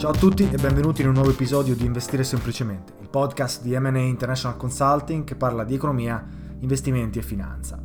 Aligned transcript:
Ciao 0.00 0.12
a 0.12 0.14
tutti 0.14 0.48
e 0.50 0.56
benvenuti 0.56 1.02
in 1.02 1.08
un 1.08 1.12
nuovo 1.12 1.28
episodio 1.28 1.76
di 1.76 1.84
Investire 1.84 2.24
Semplicemente, 2.24 2.94
il 3.02 3.10
podcast 3.10 3.60
di 3.60 3.78
M&A 3.78 3.98
International 3.98 4.56
Consulting 4.56 5.24
che 5.24 5.34
parla 5.34 5.62
di 5.62 5.74
economia, 5.74 6.26
investimenti 6.60 7.18
e 7.18 7.22
finanza. 7.22 7.78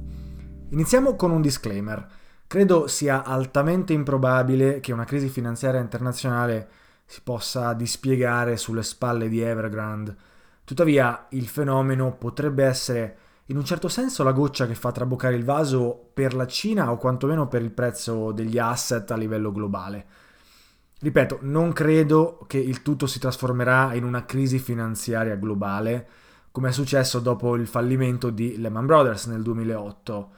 Iniziamo 0.69 1.17
con 1.17 1.31
un 1.31 1.41
disclaimer. 1.41 2.07
Credo 2.47 2.87
sia 2.87 3.25
altamente 3.25 3.91
improbabile 3.91 4.79
che 4.79 4.93
una 4.93 5.03
crisi 5.03 5.27
finanziaria 5.27 5.81
internazionale 5.81 6.69
si 7.03 7.19
possa 7.21 7.73
dispiegare 7.73 8.55
sulle 8.55 8.83
spalle 8.83 9.27
di 9.27 9.41
Evergrande. 9.41 10.15
Tuttavia, 10.63 11.25
il 11.31 11.49
fenomeno 11.49 12.13
potrebbe 12.13 12.63
essere 12.63 13.17
in 13.47 13.57
un 13.57 13.65
certo 13.65 13.89
senso 13.89 14.23
la 14.23 14.31
goccia 14.31 14.67
che 14.67 14.75
fa 14.75 14.93
traboccare 14.93 15.35
il 15.35 15.43
vaso 15.43 16.11
per 16.13 16.33
la 16.33 16.47
Cina 16.47 16.91
o 16.91 16.97
quantomeno 16.97 17.49
per 17.49 17.61
il 17.61 17.71
prezzo 17.71 18.31
degli 18.31 18.57
asset 18.57 19.11
a 19.11 19.17
livello 19.17 19.51
globale. 19.51 20.05
Ripeto, 20.99 21.39
non 21.41 21.73
credo 21.73 22.45
che 22.47 22.57
il 22.57 22.81
tutto 22.81 23.05
si 23.05 23.19
trasformerà 23.19 23.93
in 23.93 24.03
una 24.03 24.25
crisi 24.25 24.59
finanziaria 24.59 25.35
globale, 25.35 26.07
come 26.51 26.69
è 26.69 26.71
successo 26.71 27.19
dopo 27.19 27.55
il 27.55 27.67
fallimento 27.67 28.29
di 28.29 28.57
Lehman 28.57 28.85
Brothers 28.85 29.25
nel 29.25 29.41
2008. 29.41 30.29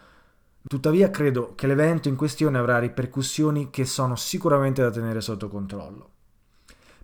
Tuttavia 0.68 1.12
credo 1.12 1.54
che 1.56 1.68
l'evento 1.68 2.10
in 2.10 2.16
questione 2.16 2.58
avrà 2.58 2.80
ripercussioni 2.80 3.70
che 3.70 3.86
sono 3.86 4.16
sicuramente 4.16 4.82
da 4.82 4.90
tenere 4.90 5.22
sotto 5.22 5.48
controllo. 5.48 6.10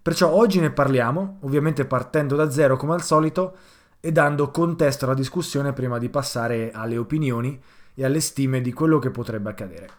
Perciò 0.02 0.30
oggi 0.31 0.59
ne 0.59 0.72
parliamo, 0.72 1.38
ovviamente 1.42 1.86
partendo 1.86 2.36
da 2.36 2.52
zero 2.52 2.75
come 2.75 2.94
al 2.94 3.03
solito 3.03 3.56
e 4.02 4.12
dando 4.12 4.52
contesto 4.52 5.06
alla 5.06 5.13
discussione 5.13 5.72
prima 5.72 5.97
di 5.97 6.09
passare 6.09 6.72
alle 6.72 6.97
opinioni 6.97 7.62
e 7.94 8.03
alle 8.03 8.19
stime 8.19 8.59
di 8.59 8.74
quello 8.74 9.00
che 9.00 9.12
potrebbe 9.12 9.52
accadere. 9.52 9.90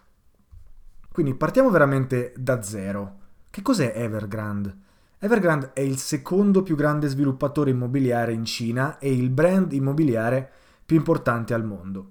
Quindi 1.10 1.34
partiamo 1.34 1.70
veramente 1.70 2.34
da 2.37 2.60
zero. 2.60 3.22
Che 3.54 3.62
cos'è 3.62 3.92
Evergrande? 3.94 4.76
Evergrande 5.20 5.70
è 5.75 5.81
il 5.81 5.98
secondo 5.98 6.65
più 6.65 6.75
grande 6.75 7.06
sviluppatore 7.06 7.70
immobiliare 7.70 8.32
in 8.32 8.44
Cina 8.44 8.98
e 8.98 9.12
il 9.12 9.31
brand 9.31 9.72
immobiliare 9.72 10.50
più 10.84 10.97
importante 10.97 11.54
al 11.54 11.64
mondo. 11.64 12.10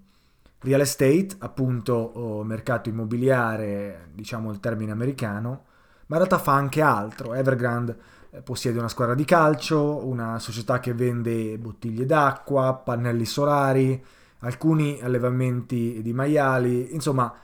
Real 0.60 0.80
estate, 0.80 1.36
appunto 1.40 1.96
oh, 1.96 2.44
mercato 2.46 2.88
immobiliare, 2.88 4.08
diciamo 4.14 4.52
il 4.52 4.62
termine 4.62 4.94
americano, 4.94 5.66
ma 6.06 6.16
in 6.16 6.24
realtà 6.24 6.38
fa 6.38 6.54
anche 6.54 6.80
altro. 6.80 7.34
Evergrande 7.34 7.98
eh, 8.30 8.42
possiede 8.42 8.80
una 8.80 8.88
squadra 8.88 9.14
di 9.14 9.26
calcio, 9.26 10.08
una 10.08 10.40
società 10.40 10.80
che 10.80 10.94
vende 10.94 11.58
bottiglie 11.58 12.06
d'acqua, 12.06 12.74
pannelli 12.74 13.26
solari, 13.26 14.02
alcuni 14.40 15.02
allevamenti 15.02 16.02
di 16.02 16.14
maiali, 16.14 16.94
insomma 16.94 17.36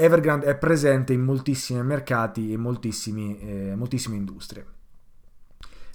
Evergrande 0.00 0.46
è 0.46 0.56
presente 0.56 1.12
in 1.12 1.22
moltissimi 1.22 1.82
mercati 1.82 2.50
e 2.50 2.54
eh, 2.54 2.56
moltissime 2.56 4.16
industrie. 4.16 4.64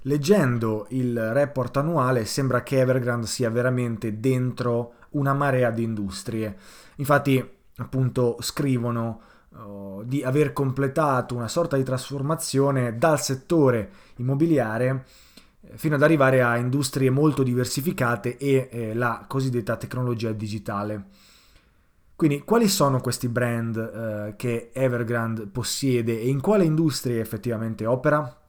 Leggendo 0.02 0.88
il 0.90 1.32
report 1.32 1.78
annuale 1.78 2.26
sembra 2.26 2.64
che 2.64 2.82
Evergrande 2.82 3.28
sia 3.28 3.50
veramente 3.50 4.20
dentro 4.20 4.96
una 5.12 5.34
marea 5.34 5.72
di 5.72 5.84
industrie. 5.84 6.58
Infatti, 6.96 7.50
appunto, 7.78 8.36
scrivono 8.42 9.22
uh, 9.52 10.04
di 10.04 10.22
aver 10.22 10.52
completato 10.52 11.34
una 11.34 11.48
sorta 11.48 11.78
di 11.78 11.84
trasformazione 11.84 12.98
dal 12.98 13.22
settore 13.22 13.90
immobiliare 14.18 15.06
eh, 15.62 15.78
fino 15.78 15.96
ad 15.96 16.04
arrivare 16.04 16.42
a 16.42 16.58
industrie 16.58 17.10
molto 17.10 17.42
diversificate 17.42 18.36
e 18.36 18.68
eh, 18.70 18.94
la 18.94 19.24
cosiddetta 19.30 19.78
tecnologia 19.78 20.34
digitale. 20.34 21.06
Quindi 22.16 22.44
quali 22.44 22.68
sono 22.68 23.02
questi 23.02 23.28
brand 23.28 23.78
eh, 23.78 24.36
che 24.36 24.70
Evergrande 24.74 25.48
possiede 25.48 26.20
e 26.20 26.30
in 26.30 26.42
quale 26.42 26.64
industrie 26.64 27.20
effettivamente 27.20 27.86
opera? 27.86 28.40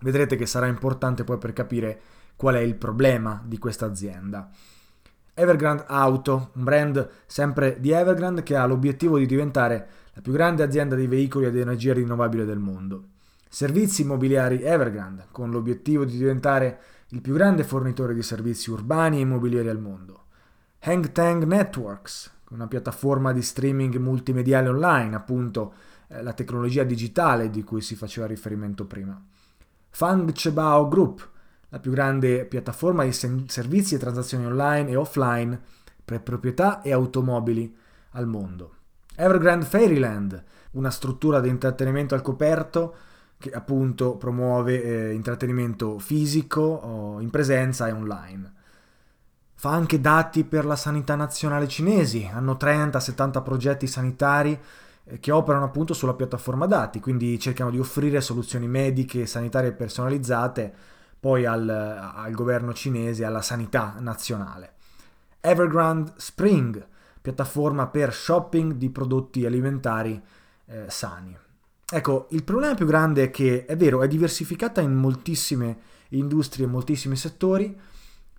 Vedrete 0.00 0.36
che 0.36 0.46
sarà 0.46 0.66
importante 0.66 1.24
poi 1.24 1.38
per 1.38 1.52
capire 1.52 2.00
qual 2.36 2.54
è 2.54 2.60
il 2.60 2.76
problema 2.76 3.42
di 3.44 3.58
questa 3.58 3.86
azienda. 3.86 4.48
Evergrande 5.34 5.84
Auto, 5.86 6.50
un 6.54 6.64
brand 6.64 7.08
sempre 7.26 7.78
di 7.80 7.90
Evergrande 7.90 8.42
che 8.42 8.56
ha 8.56 8.66
l'obiettivo 8.66 9.18
di 9.18 9.26
diventare 9.26 9.88
la 10.12 10.20
più 10.20 10.32
grande 10.32 10.62
azienda 10.62 10.94
di 10.94 11.06
veicoli 11.06 11.46
ad 11.46 11.56
energia 11.56 11.94
rinnovabile 11.94 12.44
del 12.44 12.58
mondo. 12.58 13.04
Servizi 13.48 14.02
immobiliari 14.02 14.62
Evergrande, 14.62 15.26
con 15.30 15.50
l'obiettivo 15.50 16.04
di 16.04 16.16
diventare 16.16 16.80
il 17.08 17.20
più 17.20 17.34
grande 17.34 17.64
fornitore 17.64 18.14
di 18.14 18.22
servizi 18.22 18.70
urbani 18.70 19.18
e 19.18 19.20
immobiliari 19.20 19.68
al 19.68 19.80
mondo. 19.80 20.24
Hang 20.80 21.10
Tang 21.12 21.44
Networks, 21.44 22.30
una 22.50 22.66
piattaforma 22.66 23.32
di 23.32 23.42
streaming 23.42 23.96
multimediale 23.96 24.68
online, 24.68 25.14
appunto 25.14 25.72
eh, 26.08 26.22
la 26.22 26.32
tecnologia 26.32 26.84
digitale 26.84 27.50
di 27.50 27.62
cui 27.62 27.80
si 27.80 27.94
faceva 27.94 28.26
riferimento 28.26 28.86
prima. 28.86 29.20
Fang 29.90 30.30
Chebao 30.32 30.88
Group, 30.88 31.28
la 31.70 31.78
più 31.78 31.90
grande 31.90 32.46
piattaforma 32.46 33.04
di 33.04 33.12
servizi 33.12 33.94
e 33.94 33.98
transazioni 33.98 34.46
online 34.46 34.90
e 34.90 34.96
offline 34.96 35.60
per 36.04 36.22
proprietà 36.22 36.80
e 36.80 36.92
automobili 36.92 37.74
al 38.12 38.26
mondo. 38.26 38.74
Evergrande 39.14 39.66
Fairyland, 39.66 40.42
una 40.72 40.90
struttura 40.90 41.40
di 41.40 41.48
intrattenimento 41.48 42.14
al 42.14 42.22
coperto 42.22 42.94
che 43.36 43.50
appunto 43.50 44.16
promuove 44.16 44.82
eh, 44.82 45.12
intrattenimento 45.12 45.98
fisico 45.98 47.18
in 47.20 47.30
presenza 47.30 47.86
e 47.88 47.92
online. 47.92 48.52
Fa 49.60 49.70
anche 49.70 50.00
dati 50.00 50.44
per 50.44 50.64
la 50.64 50.76
sanità 50.76 51.16
nazionale 51.16 51.66
cinesi, 51.66 52.30
hanno 52.32 52.52
30-70 52.52 53.42
progetti 53.42 53.88
sanitari 53.88 54.56
eh, 55.02 55.18
che 55.18 55.32
operano 55.32 55.64
appunto 55.64 55.94
sulla 55.94 56.14
piattaforma 56.14 56.66
dati, 56.66 57.00
quindi 57.00 57.36
cercano 57.40 57.70
di 57.70 57.80
offrire 57.80 58.20
soluzioni 58.20 58.68
mediche 58.68 59.26
sanitarie 59.26 59.72
personalizzate 59.72 60.72
poi 61.18 61.44
al, 61.44 61.68
al 61.68 62.32
governo 62.34 62.72
cinese 62.72 63.24
alla 63.24 63.42
sanità 63.42 63.96
nazionale. 63.98 64.74
Evergrande 65.40 66.12
Spring, 66.14 66.86
piattaforma 67.20 67.88
per 67.88 68.14
shopping 68.14 68.74
di 68.74 68.90
prodotti 68.90 69.44
alimentari 69.44 70.22
eh, 70.66 70.84
sani. 70.86 71.36
Ecco, 71.90 72.28
il 72.30 72.44
problema 72.44 72.74
più 72.74 72.86
grande 72.86 73.24
è 73.24 73.30
che 73.32 73.64
è 73.64 73.76
vero, 73.76 74.04
è 74.04 74.06
diversificata 74.06 74.80
in 74.80 74.94
moltissime 74.94 75.78
industrie, 76.10 76.66
in 76.66 76.70
moltissimi 76.70 77.16
settori, 77.16 77.76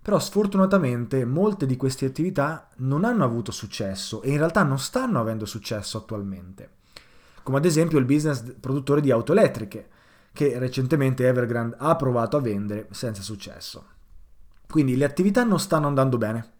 però 0.09 0.19
sfortunatamente 0.19 1.23
molte 1.23 1.67
di 1.67 1.77
queste 1.77 2.07
attività 2.07 2.67
non 2.77 3.05
hanno 3.05 3.23
avuto 3.23 3.51
successo 3.51 4.23
e 4.23 4.31
in 4.31 4.37
realtà 4.37 4.63
non 4.63 4.79
stanno 4.79 5.19
avendo 5.19 5.45
successo 5.45 5.99
attualmente. 5.99 6.77
Come 7.43 7.59
ad 7.59 7.65
esempio 7.65 7.99
il 7.99 8.05
business 8.05 8.55
produttore 8.59 9.01
di 9.01 9.11
auto 9.11 9.33
elettriche, 9.33 9.87
che 10.33 10.57
recentemente 10.57 11.27
Evergrande 11.27 11.75
ha 11.77 11.95
provato 11.95 12.37
a 12.37 12.41
vendere 12.41 12.87
senza 12.89 13.21
successo. 13.21 13.85
Quindi 14.67 14.97
le 14.97 15.05
attività 15.05 15.43
non 15.43 15.59
stanno 15.59 15.85
andando 15.85 16.17
bene. 16.17 16.53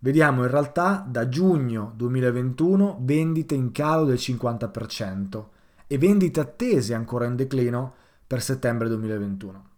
Vediamo 0.00 0.42
in 0.42 0.50
realtà 0.50 1.06
da 1.08 1.28
giugno 1.28 1.92
2021 1.94 2.98
vendite 3.02 3.54
in 3.54 3.70
calo 3.70 4.06
del 4.06 4.16
50% 4.16 5.44
e 5.86 5.98
vendite 5.98 6.40
attese 6.40 6.94
ancora 6.94 7.26
in 7.26 7.36
declino 7.36 7.94
per 8.26 8.42
settembre 8.42 8.88
2021. 8.88 9.68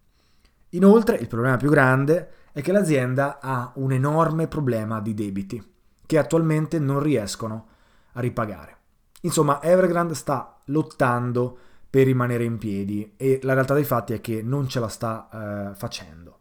Inoltre, 0.70 1.16
il 1.16 1.28
problema 1.28 1.58
più 1.58 1.68
grande 1.68 2.37
è 2.52 2.60
che 2.60 2.72
l'azienda 2.72 3.38
ha 3.40 3.72
un 3.76 3.92
enorme 3.92 4.46
problema 4.46 5.00
di 5.00 5.14
debiti 5.14 5.74
che 6.06 6.18
attualmente 6.18 6.78
non 6.78 7.00
riescono 7.00 7.66
a 8.12 8.20
ripagare. 8.20 8.76
Insomma, 9.22 9.62
Evergrande 9.62 10.14
sta 10.14 10.58
lottando 10.66 11.58
per 11.90 12.04
rimanere 12.04 12.44
in 12.44 12.58
piedi 12.58 13.14
e 13.16 13.40
la 13.42 13.54
realtà 13.54 13.74
dei 13.74 13.84
fatti 13.84 14.12
è 14.12 14.20
che 14.20 14.42
non 14.42 14.68
ce 14.68 14.80
la 14.80 14.88
sta 14.88 15.28
eh, 15.70 15.74
facendo. 15.74 16.40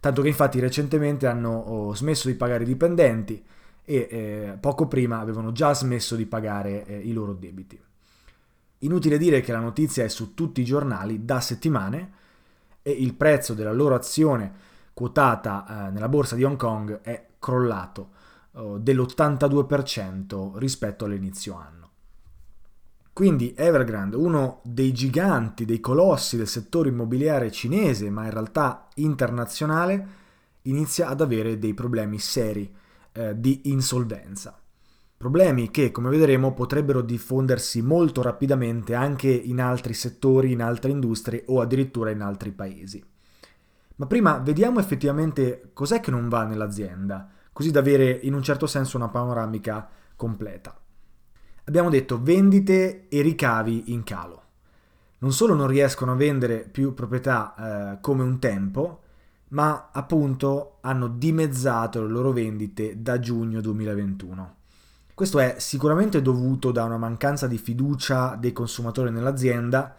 Tanto 0.00 0.22
che 0.22 0.28
infatti 0.28 0.60
recentemente 0.60 1.26
hanno 1.26 1.56
oh, 1.56 1.94
smesso 1.94 2.28
di 2.28 2.34
pagare 2.34 2.64
i 2.64 2.66
dipendenti 2.66 3.42
e 3.84 4.08
eh, 4.10 4.56
poco 4.60 4.86
prima 4.86 5.18
avevano 5.18 5.52
già 5.52 5.74
smesso 5.74 6.16
di 6.16 6.26
pagare 6.26 6.84
eh, 6.86 6.98
i 6.98 7.12
loro 7.12 7.32
debiti. 7.32 7.80
Inutile 8.78 9.18
dire 9.18 9.40
che 9.40 9.52
la 9.52 9.60
notizia 9.60 10.04
è 10.04 10.08
su 10.08 10.34
tutti 10.34 10.60
i 10.60 10.64
giornali 10.64 11.24
da 11.24 11.40
settimane 11.40 12.12
e 12.82 12.90
il 12.90 13.14
prezzo 13.14 13.54
della 13.54 13.72
loro 13.72 13.94
azione 13.94 14.52
quotata 14.94 15.66
eh, 15.66 15.90
nella 15.90 16.08
borsa 16.08 16.36
di 16.36 16.44
Hong 16.44 16.56
Kong 16.56 17.00
è 17.02 17.26
crollato 17.38 18.10
eh, 18.56 18.76
dell'82% 18.80 20.56
rispetto 20.56 21.04
all'inizio 21.04 21.56
anno. 21.56 21.82
Quindi 23.12 23.54
Evergrande, 23.56 24.16
uno 24.16 24.60
dei 24.64 24.92
giganti, 24.92 25.64
dei 25.64 25.78
colossi 25.78 26.36
del 26.36 26.48
settore 26.48 26.88
immobiliare 26.88 27.50
cinese, 27.52 28.10
ma 28.10 28.24
in 28.24 28.30
realtà 28.30 28.88
internazionale, 28.94 30.08
inizia 30.62 31.08
ad 31.08 31.20
avere 31.20 31.58
dei 31.58 31.74
problemi 31.74 32.18
seri 32.18 32.74
eh, 33.12 33.38
di 33.38 33.70
insolvenza. 33.70 34.58
Problemi 35.16 35.70
che, 35.70 35.92
come 35.92 36.10
vedremo, 36.10 36.54
potrebbero 36.54 37.02
diffondersi 37.02 37.82
molto 37.82 38.20
rapidamente 38.20 38.94
anche 38.94 39.30
in 39.30 39.60
altri 39.60 39.94
settori, 39.94 40.50
in 40.50 40.60
altre 40.60 40.90
industrie 40.90 41.44
o 41.46 41.60
addirittura 41.60 42.10
in 42.10 42.20
altri 42.20 42.50
paesi. 42.50 43.13
Ma 43.96 44.06
prima 44.06 44.38
vediamo 44.38 44.80
effettivamente 44.80 45.70
cos'è 45.72 46.00
che 46.00 46.10
non 46.10 46.28
va 46.28 46.44
nell'azienda, 46.44 47.28
così 47.52 47.70
da 47.70 47.80
avere 47.80 48.10
in 48.10 48.34
un 48.34 48.42
certo 48.42 48.66
senso 48.66 48.96
una 48.96 49.08
panoramica 49.08 49.88
completa. 50.16 50.76
Abbiamo 51.64 51.90
detto 51.90 52.20
vendite 52.20 53.08
e 53.08 53.22
ricavi 53.22 53.92
in 53.92 54.02
calo. 54.02 54.42
Non 55.18 55.32
solo 55.32 55.54
non 55.54 55.68
riescono 55.68 56.12
a 56.12 56.16
vendere 56.16 56.68
più 56.70 56.92
proprietà 56.92 57.54
eh, 57.94 58.00
come 58.00 58.22
un 58.22 58.38
tempo, 58.38 59.00
ma 59.48 59.90
appunto 59.92 60.78
hanno 60.80 61.06
dimezzato 61.08 62.02
le 62.02 62.08
loro 62.08 62.32
vendite 62.32 63.00
da 63.00 63.18
giugno 63.20 63.60
2021. 63.60 64.56
Questo 65.14 65.38
è 65.38 65.56
sicuramente 65.58 66.20
dovuto 66.20 66.72
da 66.72 66.82
una 66.82 66.98
mancanza 66.98 67.46
di 67.46 67.56
fiducia 67.56 68.34
dei 68.34 68.52
consumatori 68.52 69.12
nell'azienda, 69.12 69.94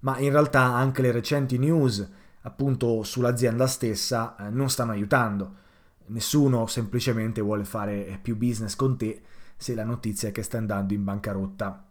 ma 0.00 0.18
in 0.18 0.30
realtà 0.32 0.62
anche 0.62 1.02
le 1.02 1.12
recenti 1.12 1.56
news 1.56 2.06
appunto 2.46 3.02
sull'azienda 3.02 3.66
stessa 3.66 4.36
eh, 4.36 4.50
non 4.50 4.70
stanno 4.70 4.92
aiutando. 4.92 5.64
Nessuno 6.06 6.66
semplicemente 6.66 7.40
vuole 7.40 7.64
fare 7.64 8.18
più 8.22 8.36
business 8.36 8.76
con 8.76 8.96
te 8.96 9.20
se 9.56 9.74
la 9.74 9.84
notizia 9.84 10.28
è 10.28 10.32
che 10.32 10.42
sta 10.42 10.56
andando 10.56 10.94
in 10.94 11.02
bancarotta. 11.02 11.84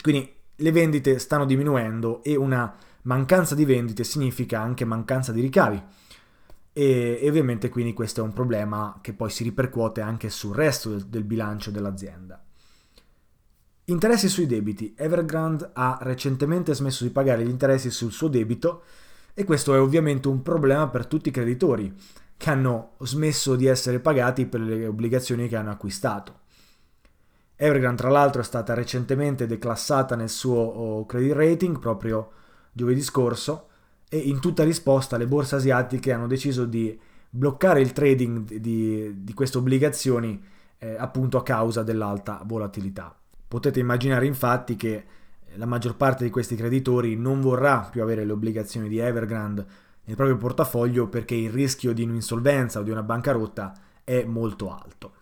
Quindi 0.00 0.32
le 0.56 0.72
vendite 0.72 1.18
stanno 1.18 1.44
diminuendo 1.44 2.22
e 2.22 2.34
una 2.34 2.74
mancanza 3.02 3.54
di 3.54 3.64
vendite 3.64 4.04
significa 4.04 4.60
anche 4.60 4.84
mancanza 4.84 5.32
di 5.32 5.40
ricavi 5.42 5.82
e, 6.72 7.18
e, 7.20 7.28
ovviamente 7.28 7.68
quindi 7.68 7.92
questo 7.92 8.20
è 8.20 8.24
un 8.24 8.32
problema 8.32 8.98
che 9.02 9.12
poi 9.12 9.30
si 9.30 9.44
ripercuote 9.44 10.00
anche 10.00 10.30
sul 10.30 10.54
resto 10.54 10.90
del, 10.90 11.06
del 11.06 11.24
bilancio 11.24 11.70
dell'azienda. 11.70 12.42
Interessi 13.88 14.28
sui 14.28 14.46
debiti. 14.46 14.94
Evergrande 14.96 15.70
ha 15.74 15.98
recentemente 16.00 16.74
smesso 16.74 17.04
di 17.04 17.10
pagare 17.10 17.44
gli 17.44 17.50
interessi 17.50 17.90
sul 17.90 18.10
suo 18.10 18.28
debito 18.28 18.82
e 19.38 19.44
questo 19.44 19.74
è 19.74 19.78
ovviamente 19.78 20.28
un 20.28 20.40
problema 20.40 20.88
per 20.88 21.04
tutti 21.04 21.28
i 21.28 21.32
creditori 21.32 21.94
che 22.38 22.48
hanno 22.48 22.92
smesso 23.00 23.54
di 23.54 23.66
essere 23.66 24.00
pagati 24.00 24.46
per 24.46 24.60
le 24.60 24.86
obbligazioni 24.86 25.46
che 25.46 25.56
hanno 25.56 25.72
acquistato. 25.72 26.40
Evergrande 27.54 28.00
tra 28.00 28.08
l'altro 28.08 28.40
è 28.40 28.44
stata 28.44 28.72
recentemente 28.72 29.46
declassata 29.46 30.16
nel 30.16 30.30
suo 30.30 30.56
oh, 30.56 31.04
credit 31.04 31.34
rating 31.34 31.78
proprio 31.78 32.32
giovedì 32.72 33.02
scorso 33.02 33.68
e 34.08 34.16
in 34.16 34.40
tutta 34.40 34.64
risposta 34.64 35.18
le 35.18 35.26
borse 35.26 35.56
asiatiche 35.56 36.12
hanno 36.12 36.26
deciso 36.26 36.64
di 36.64 36.98
bloccare 37.28 37.82
il 37.82 37.92
trading 37.92 38.54
di, 38.54 39.22
di 39.22 39.34
queste 39.34 39.58
obbligazioni 39.58 40.42
eh, 40.78 40.96
appunto 40.98 41.36
a 41.36 41.42
causa 41.42 41.82
dell'alta 41.82 42.40
volatilità. 42.42 43.14
Potete 43.46 43.80
immaginare 43.80 44.24
infatti 44.24 44.76
che 44.76 45.04
la 45.56 45.66
maggior 45.66 45.96
parte 45.96 46.24
di 46.24 46.30
questi 46.30 46.56
creditori 46.56 47.16
non 47.16 47.40
vorrà 47.40 47.88
più 47.90 48.02
avere 48.02 48.24
le 48.24 48.32
obbligazioni 48.32 48.88
di 48.88 48.98
Evergrande 48.98 49.66
nel 50.04 50.16
proprio 50.16 50.36
portafoglio 50.36 51.08
perché 51.08 51.34
il 51.34 51.50
rischio 51.50 51.92
di 51.92 52.02
un'insolvenza 52.02 52.78
o 52.78 52.82
di 52.82 52.90
una 52.90 53.02
bancarotta 53.02 53.74
è 54.04 54.24
molto 54.24 54.72
alto. 54.72 55.12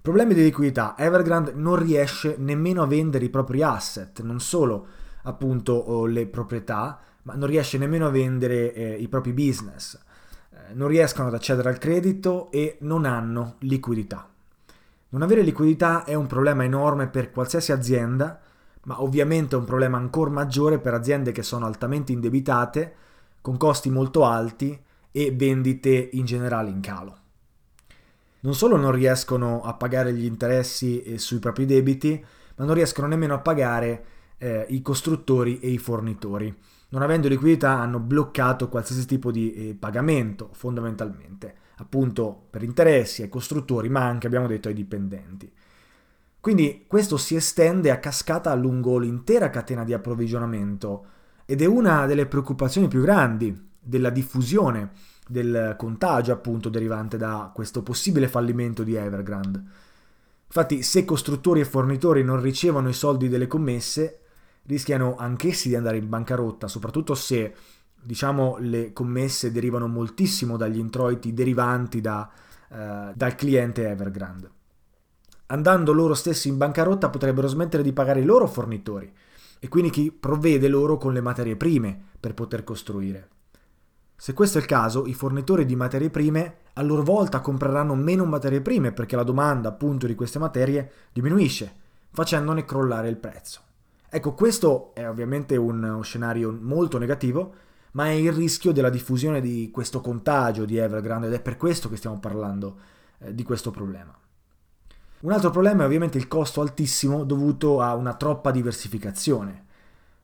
Problemi 0.00 0.34
di 0.34 0.42
liquidità. 0.42 0.96
Evergrande 0.96 1.52
non 1.54 1.76
riesce 1.76 2.36
nemmeno 2.38 2.82
a 2.82 2.86
vendere 2.86 3.24
i 3.24 3.30
propri 3.30 3.62
asset, 3.62 4.20
non 4.22 4.40
solo 4.40 4.86
appunto 5.22 6.06
le 6.06 6.26
proprietà, 6.26 6.98
ma 7.22 7.34
non 7.34 7.46
riesce 7.46 7.78
nemmeno 7.78 8.06
a 8.06 8.10
vendere 8.10 8.72
eh, 8.72 8.94
i 8.94 9.06
propri 9.06 9.32
business, 9.32 9.96
eh, 10.50 10.74
non 10.74 10.88
riescono 10.88 11.28
ad 11.28 11.34
accedere 11.34 11.68
al 11.68 11.78
credito 11.78 12.50
e 12.50 12.78
non 12.80 13.04
hanno 13.04 13.56
liquidità. 13.60 14.28
Non 15.10 15.22
avere 15.22 15.42
liquidità 15.42 16.04
è 16.04 16.14
un 16.14 16.26
problema 16.26 16.64
enorme 16.64 17.06
per 17.06 17.30
qualsiasi 17.30 17.70
azienda, 17.70 18.40
ma 18.84 19.02
ovviamente 19.02 19.54
è 19.54 19.58
un 19.58 19.64
problema 19.64 19.96
ancora 19.96 20.30
maggiore 20.30 20.78
per 20.78 20.94
aziende 20.94 21.32
che 21.32 21.42
sono 21.42 21.66
altamente 21.66 22.12
indebitate, 22.12 22.94
con 23.40 23.56
costi 23.56 23.90
molto 23.90 24.24
alti 24.24 24.78
e 25.10 25.32
vendite 25.32 26.10
in 26.12 26.24
generale 26.24 26.70
in 26.70 26.80
calo. 26.80 27.16
Non 28.40 28.54
solo 28.54 28.76
non 28.76 28.92
riescono 28.92 29.62
a 29.62 29.74
pagare 29.74 30.12
gli 30.12 30.24
interessi 30.24 31.02
eh, 31.02 31.18
sui 31.18 31.38
propri 31.38 31.64
debiti, 31.64 32.24
ma 32.56 32.64
non 32.64 32.74
riescono 32.74 33.06
nemmeno 33.06 33.34
a 33.34 33.38
pagare 33.38 34.04
eh, 34.38 34.66
i 34.70 34.82
costruttori 34.82 35.60
e 35.60 35.68
i 35.68 35.78
fornitori 35.78 36.54
non 36.92 37.02
avendo 37.02 37.28
liquidità 37.28 37.78
hanno 37.78 37.98
bloccato 37.98 38.68
qualsiasi 38.68 39.06
tipo 39.06 39.30
di 39.30 39.52
eh, 39.54 39.74
pagamento 39.74 40.50
fondamentalmente, 40.52 41.54
appunto 41.76 42.46
per 42.50 42.62
interessi 42.62 43.22
ai 43.22 43.28
costruttori, 43.28 43.88
ma 43.88 44.04
anche 44.04 44.26
abbiamo 44.26 44.46
detto 44.46 44.68
ai 44.68 44.74
dipendenti. 44.74 45.50
Quindi 46.42 46.86
questo 46.88 47.18
si 47.18 47.36
estende 47.36 47.92
a 47.92 48.00
cascata 48.00 48.52
lungo 48.56 48.98
l'intera 48.98 49.48
catena 49.48 49.84
di 49.84 49.92
approvvigionamento 49.92 51.04
ed 51.44 51.62
è 51.62 51.66
una 51.66 52.04
delle 52.04 52.26
preoccupazioni 52.26 52.88
più 52.88 53.00
grandi 53.00 53.68
della 53.78 54.10
diffusione 54.10 54.90
del 55.28 55.76
contagio 55.78 56.32
appunto 56.32 56.68
derivante 56.68 57.16
da 57.16 57.52
questo 57.54 57.84
possibile 57.84 58.26
fallimento 58.26 58.82
di 58.82 58.96
Evergrande. 58.96 59.62
Infatti 60.46 60.82
se 60.82 61.04
costruttori 61.04 61.60
e 61.60 61.64
fornitori 61.64 62.24
non 62.24 62.40
ricevono 62.40 62.88
i 62.88 62.92
soldi 62.92 63.28
delle 63.28 63.46
commesse, 63.46 64.22
rischiano 64.64 65.14
anch'essi 65.14 65.68
di 65.68 65.76
andare 65.76 65.98
in 65.98 66.08
bancarotta, 66.08 66.66
soprattutto 66.66 67.14
se 67.14 67.54
diciamo 67.94 68.56
le 68.58 68.92
commesse 68.92 69.52
derivano 69.52 69.86
moltissimo 69.86 70.56
dagli 70.56 70.78
introiti 70.78 71.32
derivanti 71.32 72.00
da, 72.00 72.28
eh, 72.68 73.12
dal 73.14 73.34
cliente 73.36 73.88
Evergrande. 73.88 74.50
Andando 75.52 75.92
loro 75.92 76.14
stessi 76.14 76.48
in 76.48 76.56
bancarotta 76.56 77.10
potrebbero 77.10 77.46
smettere 77.46 77.82
di 77.82 77.92
pagare 77.92 78.20
i 78.20 78.24
loro 78.24 78.46
fornitori 78.46 79.12
e 79.58 79.68
quindi 79.68 79.90
chi 79.90 80.10
provvede 80.10 80.66
loro 80.66 80.96
con 80.96 81.12
le 81.12 81.20
materie 81.20 81.56
prime 81.56 82.00
per 82.18 82.32
poter 82.32 82.64
costruire. 82.64 83.28
Se 84.16 84.32
questo 84.32 84.56
è 84.56 84.62
il 84.62 84.66
caso, 84.66 85.04
i 85.06 85.12
fornitori 85.12 85.66
di 85.66 85.76
materie 85.76 86.08
prime 86.08 86.56
a 86.72 86.82
loro 86.82 87.02
volta 87.02 87.40
compreranno 87.40 87.94
meno 87.94 88.24
materie 88.24 88.62
prime 88.62 88.92
perché 88.92 89.14
la 89.14 89.24
domanda 89.24 89.68
appunto 89.68 90.06
di 90.06 90.14
queste 90.14 90.38
materie 90.38 90.90
diminuisce, 91.12 91.70
facendone 92.10 92.64
crollare 92.64 93.10
il 93.10 93.18
prezzo. 93.18 93.60
Ecco, 94.08 94.32
questo 94.32 94.92
è 94.94 95.06
ovviamente 95.06 95.56
uno 95.56 96.00
scenario 96.00 96.56
molto 96.58 96.96
negativo, 96.96 97.54
ma 97.92 98.06
è 98.06 98.12
il 98.12 98.32
rischio 98.32 98.72
della 98.72 98.88
diffusione 98.88 99.42
di 99.42 99.68
questo 99.70 100.00
contagio 100.00 100.64
di 100.64 100.78
Evergrande 100.78 101.26
ed 101.26 101.34
è 101.34 101.42
per 101.42 101.58
questo 101.58 101.90
che 101.90 101.96
stiamo 101.96 102.18
parlando 102.18 102.76
eh, 103.18 103.34
di 103.34 103.42
questo 103.42 103.70
problema. 103.70 104.16
Un 105.22 105.30
altro 105.30 105.50
problema 105.50 105.84
è 105.84 105.86
ovviamente 105.86 106.18
il 106.18 106.26
costo 106.26 106.60
altissimo 106.60 107.22
dovuto 107.22 107.80
a 107.80 107.94
una 107.94 108.14
troppa 108.14 108.50
diversificazione. 108.50 109.66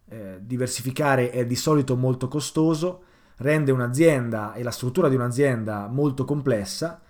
Eh, 0.08 0.38
diversificare 0.40 1.30
è 1.30 1.46
di 1.46 1.54
solito 1.54 1.96
molto 1.96 2.26
costoso, 2.26 3.02
rende 3.36 3.70
un'azienda 3.70 4.54
e 4.54 4.64
la 4.64 4.72
struttura 4.72 5.08
di 5.08 5.14
un'azienda 5.14 5.86
molto 5.86 6.24
complessa, 6.24 7.00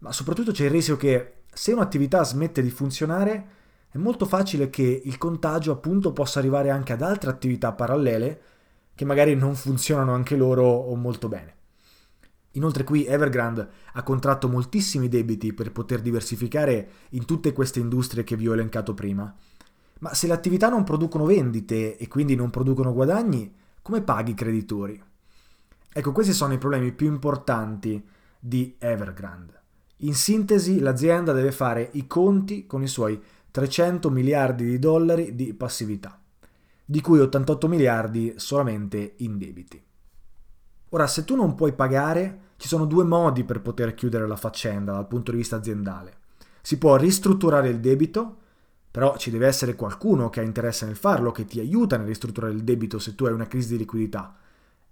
ma 0.00 0.12
soprattutto 0.12 0.52
c'è 0.52 0.64
il 0.64 0.70
rischio 0.72 0.98
che 0.98 1.36
se 1.50 1.72
un'attività 1.72 2.22
smette 2.22 2.60
di 2.60 2.70
funzionare, 2.70 3.46
è 3.90 3.96
molto 3.96 4.26
facile 4.26 4.68
che 4.68 5.00
il 5.02 5.16
contagio 5.16 5.72
appunto 5.72 6.12
possa 6.12 6.38
arrivare 6.38 6.68
anche 6.68 6.92
ad 6.92 7.00
altre 7.00 7.30
attività 7.30 7.72
parallele 7.72 8.42
che 8.94 9.06
magari 9.06 9.34
non 9.34 9.54
funzionano 9.54 10.12
anche 10.12 10.36
loro 10.36 10.64
o 10.64 10.94
molto 10.96 11.28
bene. 11.28 11.54
Inoltre 12.52 12.84
qui 12.84 13.06
Evergrande 13.06 13.68
ha 13.92 14.02
contratto 14.02 14.48
moltissimi 14.48 15.08
debiti 15.08 15.52
per 15.52 15.72
poter 15.72 16.00
diversificare 16.00 16.88
in 17.10 17.24
tutte 17.24 17.52
queste 17.52 17.80
industrie 17.80 18.24
che 18.24 18.36
vi 18.36 18.48
ho 18.48 18.52
elencato 18.52 18.94
prima. 18.94 19.34
Ma 20.00 20.14
se 20.14 20.26
le 20.26 20.32
attività 20.32 20.68
non 20.68 20.84
producono 20.84 21.24
vendite 21.24 21.96
e 21.96 22.08
quindi 22.08 22.34
non 22.34 22.50
producono 22.50 22.92
guadagni, 22.92 23.54
come 23.80 24.02
paghi 24.02 24.32
i 24.32 24.34
creditori? 24.34 25.02
Ecco, 25.92 26.12
questi 26.12 26.32
sono 26.32 26.52
i 26.52 26.58
problemi 26.58 26.92
più 26.92 27.06
importanti 27.06 28.02
di 28.38 28.74
Evergrande. 28.78 29.60
In 29.98 30.14
sintesi, 30.14 30.80
l'azienda 30.80 31.32
deve 31.32 31.52
fare 31.52 31.90
i 31.92 32.06
conti 32.06 32.66
con 32.66 32.82
i 32.82 32.88
suoi 32.88 33.20
300 33.50 34.10
miliardi 34.10 34.64
di 34.64 34.78
dollari 34.78 35.34
di 35.34 35.54
passività, 35.54 36.20
di 36.84 37.00
cui 37.00 37.20
88 37.20 37.68
miliardi 37.68 38.34
solamente 38.36 39.14
in 39.18 39.38
debiti. 39.38 39.80
Ora, 40.94 41.06
se 41.06 41.24
tu 41.24 41.34
non 41.36 41.54
puoi 41.54 41.72
pagare, 41.72 42.50
ci 42.56 42.68
sono 42.68 42.84
due 42.84 43.04
modi 43.04 43.44
per 43.44 43.62
poter 43.62 43.94
chiudere 43.94 44.26
la 44.26 44.36
faccenda 44.36 44.92
dal 44.92 45.08
punto 45.08 45.30
di 45.30 45.38
vista 45.38 45.56
aziendale. 45.56 46.18
Si 46.60 46.76
può 46.76 46.96
ristrutturare 46.96 47.70
il 47.70 47.80
debito, 47.80 48.36
però 48.90 49.16
ci 49.16 49.30
deve 49.30 49.46
essere 49.46 49.74
qualcuno 49.74 50.28
che 50.28 50.40
ha 50.40 50.44
interesse 50.44 50.84
nel 50.84 50.96
farlo, 50.96 51.32
che 51.32 51.46
ti 51.46 51.60
aiuta 51.60 51.96
nel 51.96 52.06
ristrutturare 52.06 52.52
il 52.52 52.62
debito 52.62 52.98
se 52.98 53.14
tu 53.14 53.24
hai 53.24 53.32
una 53.32 53.46
crisi 53.46 53.70
di 53.70 53.78
liquidità. 53.78 54.36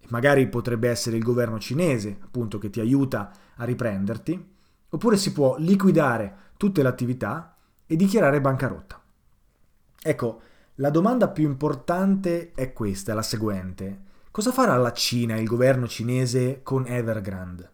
magari 0.08 0.48
potrebbe 0.48 0.88
essere 0.88 1.16
il 1.18 1.22
governo 1.22 1.60
cinese, 1.60 2.16
appunto, 2.20 2.58
che 2.58 2.70
ti 2.70 2.80
aiuta 2.80 3.30
a 3.56 3.64
riprenderti, 3.64 4.48
oppure 4.88 5.16
si 5.18 5.32
può 5.32 5.56
liquidare 5.58 6.34
tutte 6.56 6.82
le 6.82 6.88
attività 6.88 7.54
e 7.86 7.94
dichiarare 7.94 8.40
bancarotta. 8.40 9.00
Ecco, 10.02 10.40
la 10.76 10.90
domanda 10.90 11.28
più 11.28 11.44
importante 11.44 12.52
è 12.54 12.72
questa, 12.72 13.12
la 13.12 13.22
seguente. 13.22 14.08
Cosa 14.32 14.52
farà 14.52 14.76
la 14.76 14.92
Cina 14.92 15.36
il 15.36 15.46
governo 15.48 15.88
cinese 15.88 16.60
con 16.62 16.86
Evergrande? 16.86 17.68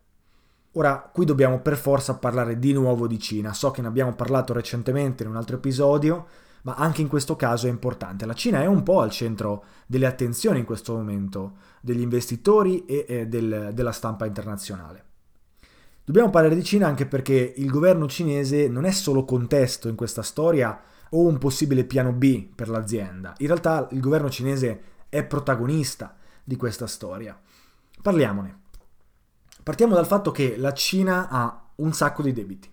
Ora, 0.72 1.10
qui 1.12 1.26
dobbiamo 1.26 1.60
per 1.60 1.76
forza 1.76 2.16
parlare 2.16 2.58
di 2.58 2.72
nuovo 2.72 3.06
di 3.06 3.18
Cina. 3.18 3.52
So 3.52 3.70
che 3.70 3.82
ne 3.82 3.88
abbiamo 3.88 4.14
parlato 4.14 4.54
recentemente 4.54 5.22
in 5.22 5.28
un 5.28 5.36
altro 5.36 5.56
episodio, 5.56 6.26
ma 6.62 6.74
anche 6.76 7.02
in 7.02 7.08
questo 7.08 7.36
caso 7.36 7.66
è 7.66 7.70
importante. 7.70 8.24
La 8.24 8.32
Cina 8.32 8.62
è 8.62 8.66
un 8.66 8.82
po' 8.82 9.02
al 9.02 9.10
centro 9.10 9.64
delle 9.86 10.06
attenzioni 10.06 10.60
in 10.60 10.64
questo 10.64 10.94
momento 10.94 11.56
degli 11.82 12.00
investitori 12.00 12.86
e, 12.86 13.04
e 13.06 13.26
del, 13.26 13.72
della 13.74 13.92
stampa 13.92 14.24
internazionale. 14.24 15.04
Dobbiamo 16.06 16.30
parlare 16.30 16.54
di 16.54 16.64
Cina 16.64 16.86
anche 16.86 17.04
perché 17.04 17.52
il 17.54 17.70
governo 17.70 18.08
cinese 18.08 18.66
non 18.66 18.86
è 18.86 18.92
solo 18.92 19.26
contesto 19.26 19.88
in 19.88 19.94
questa 19.94 20.22
storia 20.22 20.80
o 21.10 21.20
un 21.26 21.36
possibile 21.36 21.84
piano 21.84 22.12
B 22.12 22.48
per 22.54 22.70
l'azienda. 22.70 23.34
In 23.38 23.46
realtà 23.48 23.88
il 23.90 24.00
governo 24.00 24.30
cinese 24.30 24.80
è 25.10 25.22
protagonista 25.22 26.16
di 26.46 26.54
questa 26.54 26.86
storia. 26.86 27.38
Parliamone. 28.00 28.60
Partiamo 29.64 29.94
dal 29.94 30.06
fatto 30.06 30.30
che 30.30 30.56
la 30.56 30.72
Cina 30.72 31.28
ha 31.28 31.70
un 31.76 31.92
sacco 31.92 32.22
di 32.22 32.32
debiti. 32.32 32.70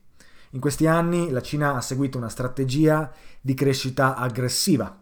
In 0.52 0.60
questi 0.60 0.86
anni 0.86 1.32
la 1.32 1.42
Cina 1.42 1.74
ha 1.74 1.82
seguito 1.82 2.20
una 2.20 2.30
strategia 2.30 3.12
di 3.42 3.56
crescita 3.56 4.16
aggressiva 4.16 5.02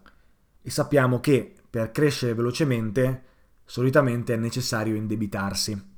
e 0.62 0.70
sappiamo 0.70 1.20
che 1.20 1.54
per 1.68 1.90
crescere 1.90 2.32
velocemente 2.32 3.24
solitamente 3.66 4.32
è 4.32 4.38
necessario 4.38 4.94
indebitarsi. 4.94 5.90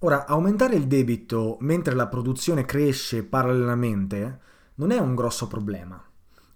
Ora, 0.00 0.26
aumentare 0.26 0.74
il 0.74 0.86
debito 0.86 1.56
mentre 1.60 1.94
la 1.94 2.06
produzione 2.06 2.66
cresce 2.66 3.24
parallelamente 3.24 4.40
non 4.74 4.90
è 4.90 4.98
un 4.98 5.14
grosso 5.14 5.46
problema. 5.46 6.02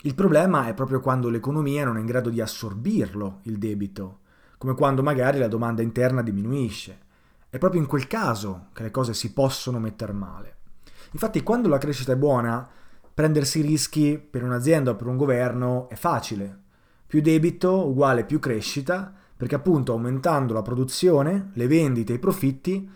Il 0.02 0.14
problema 0.14 0.66
è 0.66 0.75
proprio 0.75 1.00
quando 1.00 1.30
l'economia 1.30 1.87
non 1.87 1.97
è 1.97 2.00
in 2.00 2.06
grado 2.06 2.28
di 2.28 2.42
assorbirlo, 2.42 3.40
il 3.44 3.56
debito, 3.56 4.21
come 4.58 4.75
quando 4.75 5.02
magari 5.02 5.38
la 5.38 5.49
domanda 5.49 5.82
interna 5.82 6.23
diminuisce. 6.23 6.99
È 7.49 7.58
proprio 7.58 7.80
in 7.80 7.87
quel 7.87 8.06
caso 8.06 8.68
che 8.73 8.82
le 8.82 8.90
cose 8.90 9.14
si 9.14 9.32
possono 9.32 9.78
mettere 9.78 10.12
male. 10.12 10.56
Infatti, 11.12 11.42
quando 11.42 11.68
la 11.68 11.78
crescita 11.78 12.12
è 12.12 12.16
buona, 12.16 12.68
prendersi 13.12 13.61
rischi 13.61 14.18
per 14.18 14.42
un'azienda 14.42 14.90
o 14.90 14.96
per 14.96 15.06
un 15.06 15.16
governo 15.16 15.88
è 15.88 15.94
facile. 15.94 16.62
Più 17.06 17.20
debito 17.20 17.87
uguale 17.87 18.25
più 18.25 18.40
crescita, 18.40 19.12
perché 19.37 19.54
appunto 19.54 19.92
aumentando 19.92 20.52
la 20.52 20.62
produzione, 20.62 21.50
le 21.54 21.66
vendite 21.66 22.12
e 22.12 22.16
i 22.16 22.20
profitti, 22.20 22.90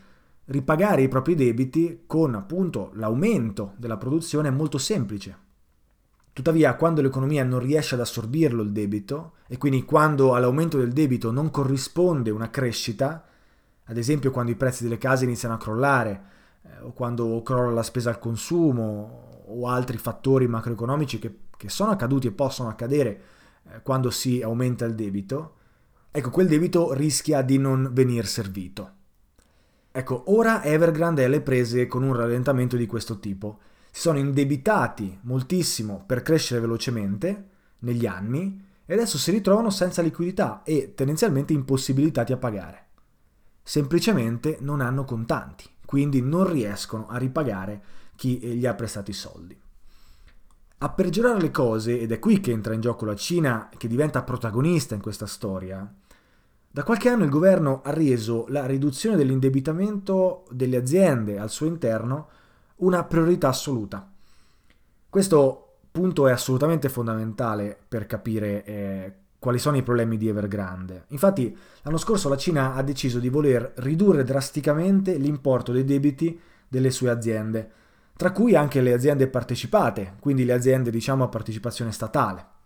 ripagare 0.46 1.02
i 1.02 1.08
propri 1.08 1.34
debiti 1.34 2.02
con 2.06 2.34
appunto 2.34 2.90
l'aumento 2.94 3.74
della 3.76 3.96
produzione 3.96 4.48
è 4.48 4.52
molto 4.52 4.78
semplice. 4.78 5.46
Tuttavia, 6.38 6.76
quando 6.76 7.02
l'economia 7.02 7.42
non 7.42 7.58
riesce 7.58 7.96
ad 7.96 8.00
assorbirlo 8.00 8.62
il 8.62 8.70
debito, 8.70 9.32
e 9.48 9.58
quindi 9.58 9.84
quando 9.84 10.36
all'aumento 10.36 10.78
del 10.78 10.92
debito 10.92 11.32
non 11.32 11.50
corrisponde 11.50 12.30
una 12.30 12.48
crescita, 12.48 13.24
ad 13.82 13.96
esempio 13.96 14.30
quando 14.30 14.52
i 14.52 14.54
prezzi 14.54 14.84
delle 14.84 14.98
case 14.98 15.24
iniziano 15.24 15.56
a 15.56 15.58
crollare, 15.58 16.22
eh, 16.62 16.68
o 16.82 16.92
quando 16.92 17.42
crolla 17.42 17.72
la 17.72 17.82
spesa 17.82 18.10
al 18.10 18.20
consumo, 18.20 19.42
o 19.46 19.66
altri 19.66 19.96
fattori 19.98 20.46
macroeconomici 20.46 21.18
che, 21.18 21.38
che 21.56 21.68
sono 21.68 21.90
accaduti 21.90 22.28
e 22.28 22.30
possono 22.30 22.68
accadere 22.68 23.20
eh, 23.64 23.82
quando 23.82 24.10
si 24.10 24.40
aumenta 24.40 24.84
il 24.84 24.94
debito, 24.94 25.54
ecco, 26.12 26.30
quel 26.30 26.46
debito 26.46 26.92
rischia 26.92 27.42
di 27.42 27.58
non 27.58 27.90
venir 27.92 28.24
servito. 28.24 28.90
Ecco, 29.90 30.22
ora 30.26 30.62
Evergrande 30.62 31.22
è 31.22 31.24
alle 31.24 31.40
prese 31.40 31.88
con 31.88 32.04
un 32.04 32.14
rallentamento 32.14 32.76
di 32.76 32.86
questo 32.86 33.18
tipo. 33.18 33.58
Si 33.90 34.00
sono 34.00 34.18
indebitati 34.18 35.18
moltissimo 35.22 36.04
per 36.06 36.22
crescere 36.22 36.60
velocemente 36.60 37.48
negli 37.80 38.06
anni 38.06 38.64
e 38.84 38.94
adesso 38.94 39.18
si 39.18 39.30
ritrovano 39.30 39.70
senza 39.70 40.02
liquidità 40.02 40.62
e 40.62 40.94
tendenzialmente 40.94 41.52
impossibilitati 41.52 42.32
a 42.32 42.38
pagare. 42.38 42.86
Semplicemente 43.62 44.58
non 44.60 44.80
hanno 44.80 45.04
contanti, 45.04 45.64
quindi 45.84 46.22
non 46.22 46.50
riescono 46.50 47.06
a 47.08 47.18
ripagare 47.18 47.82
chi 48.16 48.38
gli 48.38 48.66
ha 48.66 48.74
prestato 48.74 49.10
i 49.10 49.14
soldi. 49.14 49.60
A 50.78 50.90
peggiorare 50.90 51.40
le 51.40 51.50
cose, 51.50 51.98
ed 52.00 52.12
è 52.12 52.18
qui 52.18 52.40
che 52.40 52.52
entra 52.52 52.72
in 52.72 52.80
gioco 52.80 53.04
la 53.04 53.16
Cina 53.16 53.68
che 53.76 53.88
diventa 53.88 54.22
protagonista 54.22 54.94
in 54.94 55.00
questa 55.00 55.26
storia, 55.26 55.92
da 56.70 56.82
qualche 56.84 57.08
anno 57.08 57.24
il 57.24 57.30
governo 57.30 57.80
ha 57.82 57.90
reso 57.90 58.44
la 58.48 58.64
riduzione 58.64 59.16
dell'indebitamento 59.16 60.44
delle 60.50 60.76
aziende 60.76 61.38
al 61.38 61.50
suo 61.50 61.66
interno 61.66 62.28
una 62.78 63.04
priorità 63.04 63.48
assoluta. 63.48 64.10
Questo 65.08 65.76
punto 65.90 66.28
è 66.28 66.32
assolutamente 66.32 66.88
fondamentale 66.88 67.76
per 67.88 68.06
capire 68.06 68.64
eh, 68.64 69.14
quali 69.38 69.58
sono 69.58 69.76
i 69.76 69.82
problemi 69.82 70.16
di 70.16 70.28
Evergrande. 70.28 71.04
Infatti 71.08 71.56
l'anno 71.82 71.96
scorso 71.96 72.28
la 72.28 72.36
Cina 72.36 72.74
ha 72.74 72.82
deciso 72.82 73.18
di 73.18 73.28
voler 73.28 73.72
ridurre 73.76 74.24
drasticamente 74.24 75.16
l'importo 75.16 75.72
dei 75.72 75.84
debiti 75.84 76.38
delle 76.68 76.90
sue 76.90 77.10
aziende, 77.10 77.70
tra 78.16 78.32
cui 78.32 78.54
anche 78.54 78.80
le 78.80 78.92
aziende 78.92 79.28
partecipate, 79.28 80.16
quindi 80.20 80.44
le 80.44 80.52
aziende 80.52 80.90
diciamo 80.90 81.24
a 81.24 81.28
partecipazione 81.28 81.92
statale 81.92 82.56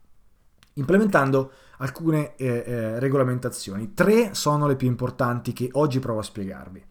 implementando 0.75 1.53
alcune 1.79 2.37
eh, 2.37 2.65
eh, 2.67 2.99
regolamentazioni. 2.99 3.93
Tre 3.95 4.35
sono 4.35 4.67
le 4.67 4.77
più 4.77 4.89
importanti 4.89 5.53
che 5.53 5.69
oggi 5.73 5.99
provo 5.99 6.21
a 6.21 6.25
spiegarvi. 6.25 6.85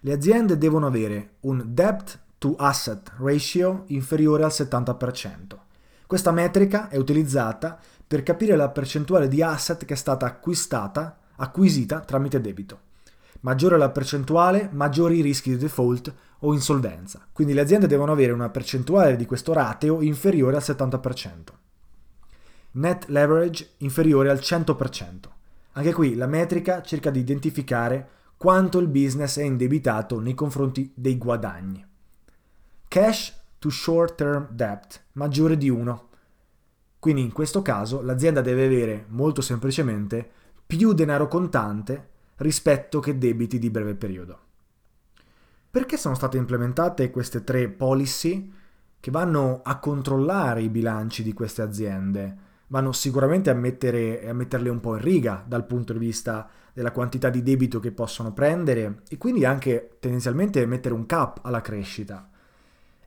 Le 0.00 0.12
aziende 0.12 0.58
devono 0.58 0.86
avere 0.86 1.36
un 1.40 1.62
debt 1.66 2.18
to 2.46 2.54
asset 2.56 3.10
ratio 3.18 3.82
inferiore 3.86 4.44
al 4.44 4.52
70%. 4.52 5.58
Questa 6.06 6.30
metrica 6.30 6.88
è 6.88 6.96
utilizzata 6.96 7.76
per 8.06 8.22
capire 8.22 8.54
la 8.54 8.68
percentuale 8.68 9.26
di 9.26 9.42
asset 9.42 9.84
che 9.84 9.94
è 9.94 9.96
stata 9.96 10.26
acquistata, 10.26 11.18
acquisita 11.36 12.00
tramite 12.00 12.40
debito. 12.40 12.80
Maggiore 13.40 13.76
la 13.76 13.90
percentuale, 13.90 14.68
maggiori 14.72 15.18
i 15.18 15.22
rischi 15.22 15.50
di 15.50 15.56
default 15.56 16.14
o 16.40 16.52
insolvenza. 16.52 17.26
Quindi 17.32 17.52
le 17.52 17.62
aziende 17.62 17.88
devono 17.88 18.12
avere 18.12 18.30
una 18.30 18.48
percentuale 18.48 19.16
di 19.16 19.26
questo 19.26 19.52
rateo 19.52 20.00
inferiore 20.00 20.54
al 20.54 20.62
70%. 20.64 21.30
Net 22.72 23.06
leverage 23.08 23.70
inferiore 23.78 24.30
al 24.30 24.38
100%. 24.38 25.18
Anche 25.72 25.92
qui 25.92 26.14
la 26.14 26.26
metrica 26.26 26.80
cerca 26.82 27.10
di 27.10 27.18
identificare 27.18 28.08
quanto 28.36 28.78
il 28.78 28.86
business 28.86 29.38
è 29.38 29.42
indebitato 29.42 30.20
nei 30.20 30.34
confronti 30.34 30.92
dei 30.94 31.18
guadagni. 31.18 31.84
Cash 32.88 33.34
to 33.58 33.70
short 33.70 34.14
term 34.16 34.48
debt 34.50 35.04
maggiore 35.12 35.56
di 35.56 35.68
1 35.68 36.08
quindi 37.06 37.22
in 37.22 37.30
questo 37.30 37.62
caso 37.62 38.02
l'azienda 38.02 38.40
deve 38.40 38.64
avere 38.64 39.04
molto 39.10 39.40
semplicemente 39.40 40.28
più 40.66 40.92
denaro 40.92 41.28
contante 41.28 42.08
rispetto 42.38 42.98
che 42.98 43.16
debiti 43.16 43.60
di 43.60 43.70
breve 43.70 43.94
periodo. 43.94 44.38
Perché 45.70 45.96
sono 45.98 46.16
state 46.16 46.36
implementate 46.36 47.12
queste 47.12 47.44
tre 47.44 47.68
policy 47.68 48.52
che 48.98 49.10
vanno 49.12 49.60
a 49.62 49.78
controllare 49.78 50.62
i 50.62 50.68
bilanci 50.68 51.22
di 51.22 51.32
queste 51.32 51.62
aziende? 51.62 52.36
Vanno 52.66 52.90
sicuramente 52.90 53.50
a, 53.50 53.54
mettere, 53.54 54.28
a 54.28 54.32
metterle 54.32 54.68
un 54.68 54.80
po' 54.80 54.96
in 54.96 55.02
riga 55.02 55.44
dal 55.46 55.64
punto 55.64 55.92
di 55.92 56.00
vista 56.00 56.48
della 56.72 56.90
quantità 56.90 57.30
di 57.30 57.44
debito 57.44 57.78
che 57.78 57.92
possono 57.92 58.32
prendere 58.32 59.02
e 59.08 59.16
quindi 59.16 59.44
anche 59.44 59.98
tendenzialmente 60.00 60.66
mettere 60.66 60.92
un 60.92 61.06
cap 61.06 61.38
alla 61.42 61.60
crescita. 61.60 62.28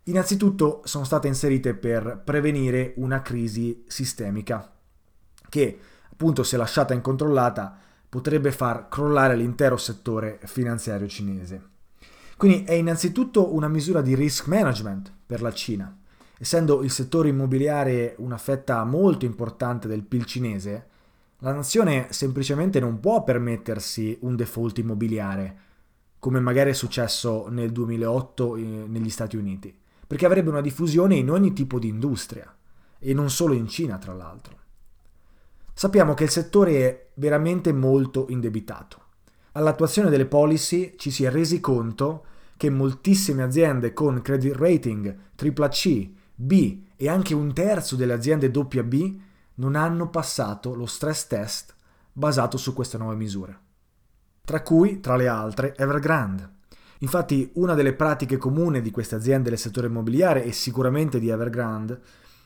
Innanzitutto 0.10 0.82
sono 0.86 1.04
state 1.04 1.28
inserite 1.28 1.76
per 1.76 2.22
prevenire 2.26 2.94
una 2.96 3.22
crisi 3.22 3.84
sistemica 3.86 4.74
che 5.48 5.80
appunto 6.12 6.42
se 6.42 6.58
lasciata 6.58 6.96
incontrollata 6.96 7.78
potrebbe 8.10 8.52
far 8.52 8.88
crollare 8.90 9.36
l'intero 9.36 9.78
settore 9.78 10.40
finanziario 10.46 11.08
cinese. 11.08 11.62
Quindi 12.38 12.64
è 12.64 12.74
innanzitutto 12.74 13.54
una 13.54 13.68
misura 13.68 14.02
di 14.02 14.16
risk 14.16 14.48
management 14.48 15.14
per 15.28 15.44
la 15.44 15.54
Cina. 15.54 15.96
Essendo 16.40 16.82
il 16.82 16.90
settore 16.90 17.30
immobiliare 17.30 18.16
una 18.18 18.40
fetta 18.40 18.84
molto 18.86 19.26
importante 19.26 19.88
del 19.88 20.02
PIL 20.02 20.26
cinese, 20.26 20.88
la 21.40 21.54
nazione 21.54 22.08
semplicemente 22.10 22.80
non 22.80 23.00
può 23.00 23.24
permettersi 23.24 24.18
un 24.22 24.36
default 24.36 24.80
immobiliare, 24.80 25.58
come 26.18 26.40
magari 26.40 26.72
è 26.72 26.74
successo 26.74 27.48
nel 27.50 27.72
2008 27.72 28.56
eh, 28.56 28.62
negli 28.88 29.10
Stati 29.12 29.38
Uniti 29.38 29.80
perché 30.10 30.26
avrebbe 30.26 30.50
una 30.50 30.60
diffusione 30.60 31.14
in 31.18 31.30
ogni 31.30 31.54
tipo 31.54 31.78
di 31.78 31.88
industria, 31.88 32.52
e 32.98 33.14
non 33.14 33.30
solo 33.30 33.54
in 33.54 33.68
Cina, 33.68 34.00
tra 34.00 34.12
l'altro. 34.12 34.58
Sappiamo 35.72 36.16
che 36.16 36.24
il 36.24 36.32
settore 36.32 36.72
è 36.80 37.10
veramente 37.14 37.72
molto 37.72 38.26
indebitato. 38.30 39.04
All'attuazione 39.52 40.10
delle 40.10 40.26
policy 40.26 40.96
ci 40.98 41.12
si 41.12 41.26
è 41.26 41.30
resi 41.30 41.60
conto 41.60 42.26
che 42.58 42.72
moltissime 42.72 43.44
aziende 43.44 43.94
con 43.94 44.24
credit 44.24 44.56
rating 44.56 45.16
AAC, 45.36 46.10
B 46.34 46.82
e 46.96 47.08
anche 47.08 47.36
un 47.36 47.54
terzo 47.54 47.96
delle 47.96 48.14
aziende 48.14 48.50
B 48.50 49.20
non 49.54 49.76
hanno 49.76 50.10
passato 50.10 50.74
lo 50.74 50.88
stress 50.88 51.28
test 51.28 51.76
basato 52.12 52.58
su 52.58 52.74
queste 52.74 52.98
nuove 52.98 53.16
misure. 53.16 53.60
Tra 54.44 54.64
cui, 54.64 55.02
tra 55.02 55.16
le 55.16 55.28
altre, 55.28 55.76
Evergrande. 55.78 56.58
Infatti 57.00 57.50
una 57.56 57.76
delle 57.76 57.94
pratiche 57.94 58.38
comuni 58.38 58.82
di 58.82 58.92
queste 58.92 59.16
aziende 59.16 59.50
del 59.50 59.58
settore 59.58 59.88
immobiliare 59.88 60.44
e 60.44 60.52
sicuramente 60.52 61.20
di 61.20 61.30
Evergrande 61.30 62.02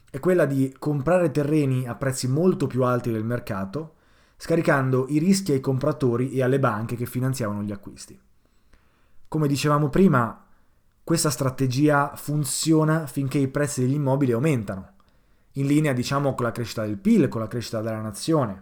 è 0.09 0.19
quella 0.19 0.45
di 0.45 0.75
comprare 0.77 1.31
terreni 1.31 1.87
a 1.87 1.95
prezzi 1.95 2.27
molto 2.27 2.67
più 2.67 2.83
alti 2.83 3.11
del 3.11 3.23
mercato, 3.23 3.95
scaricando 4.37 5.07
i 5.09 5.17
rischi 5.17 5.53
ai 5.53 5.59
compratori 5.59 6.33
e 6.33 6.43
alle 6.43 6.59
banche 6.59 6.95
che 6.95 7.07
finanziavano 7.07 7.63
gli 7.63 7.71
acquisti. 7.71 8.19
Come 9.27 9.47
dicevamo 9.47 9.89
prima, 9.89 10.45
questa 11.03 11.31
strategia 11.31 12.11
funziona 12.15 13.07
finché 13.07 13.39
i 13.39 13.47
prezzi 13.47 13.81
degli 13.81 13.95
immobili 13.95 14.33
aumentano, 14.33 14.91
in 15.53 15.65
linea 15.65 15.93
diciamo 15.93 16.35
con 16.35 16.45
la 16.45 16.51
crescita 16.51 16.85
del 16.85 16.99
PIL, 16.99 17.27
con 17.27 17.41
la 17.41 17.47
crescita 17.47 17.81
della 17.81 18.01
nazione, 18.01 18.61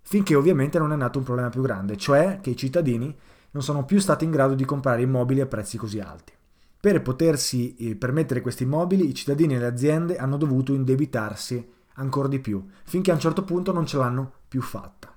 finché 0.00 0.34
ovviamente 0.34 0.78
non 0.78 0.92
è 0.92 0.96
nato 0.96 1.18
un 1.18 1.24
problema 1.24 1.50
più 1.50 1.60
grande, 1.60 1.98
cioè 1.98 2.38
che 2.40 2.50
i 2.50 2.56
cittadini 2.56 3.14
non 3.54 3.62
sono 3.62 3.84
più 3.84 4.00
stati 4.00 4.24
in 4.24 4.32
grado 4.32 4.54
di 4.54 4.64
comprare 4.64 5.02
immobili 5.02 5.40
a 5.40 5.46
prezzi 5.46 5.76
così 5.76 6.00
alti. 6.00 6.32
Per 6.80 7.02
potersi 7.02 7.74
eh, 7.76 7.94
permettere 7.94 8.40
questi 8.40 8.64
immobili, 8.64 9.08
i 9.08 9.14
cittadini 9.14 9.54
e 9.54 9.58
le 9.58 9.66
aziende 9.66 10.16
hanno 10.16 10.36
dovuto 10.36 10.74
indebitarsi 10.74 11.72
ancora 11.94 12.28
di 12.28 12.40
più, 12.40 12.66
finché 12.84 13.10
a 13.10 13.14
un 13.14 13.20
certo 13.20 13.44
punto 13.44 13.72
non 13.72 13.86
ce 13.86 13.96
l'hanno 13.96 14.32
più 14.48 14.60
fatta. 14.60 15.14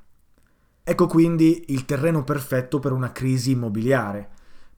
Ecco 0.84 1.08
quindi 1.08 1.66
il 1.70 1.86
terreno 1.86 2.24
perfetto 2.24 2.80
per 2.80 2.92
una 2.92 3.12
crisi 3.12 3.52
immobiliare. 3.52 4.30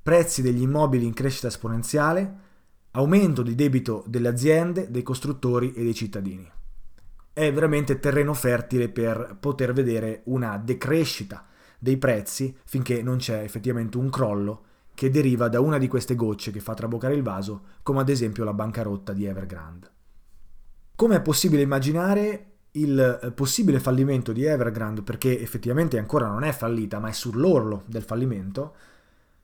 Prezzi 0.01 0.41
degli 0.41 0.61
immobili 0.61 1.05
in 1.05 1.13
crescita 1.13 1.47
esponenziale, 1.47 2.37
aumento 2.91 3.43
di 3.43 3.55
debito 3.55 4.03
delle 4.07 4.29
aziende, 4.29 4.89
dei 4.89 5.03
costruttori 5.03 5.73
e 5.73 5.83
dei 5.83 5.93
cittadini. 5.93 6.49
È 7.33 7.53
veramente 7.53 7.99
terreno 7.99 8.33
fertile 8.33 8.87
per 8.87 9.37
poter 9.39 9.73
vedere 9.73 10.21
una 10.25 10.57
decrescita 10.57 11.45
dei 11.79 11.97
prezzi 11.97 12.55
finché 12.65 13.01
non 13.01 13.17
c'è 13.17 13.41
effettivamente 13.41 13.97
un 13.97 14.09
crollo 14.09 14.63
che 14.93 15.09
deriva 15.09 15.47
da 15.47 15.61
una 15.61 15.77
di 15.77 15.87
queste 15.87 16.13
gocce 16.13 16.51
che 16.51 16.59
fa 16.59 16.73
traboccare 16.73 17.13
il 17.13 17.23
vaso, 17.23 17.61
come 17.83 18.01
ad 18.01 18.09
esempio 18.09 18.43
la 18.43 18.53
bancarotta 18.53 19.13
di 19.13 19.23
Evergrande. 19.23 19.89
Come 20.93 21.15
è 21.15 21.21
possibile 21.21 21.61
immaginare, 21.61 22.47
il 22.71 23.19
eh, 23.23 23.31
possibile 23.31 23.79
fallimento 23.79 24.33
di 24.33 24.43
Evergrande, 24.43 25.01
perché 25.01 25.39
effettivamente 25.39 25.97
ancora 25.97 26.27
non 26.27 26.43
è 26.43 26.51
fallita, 26.51 26.99
ma 26.99 27.07
è 27.07 27.13
sull'orlo 27.13 27.83
del 27.85 28.03
fallimento, 28.03 28.75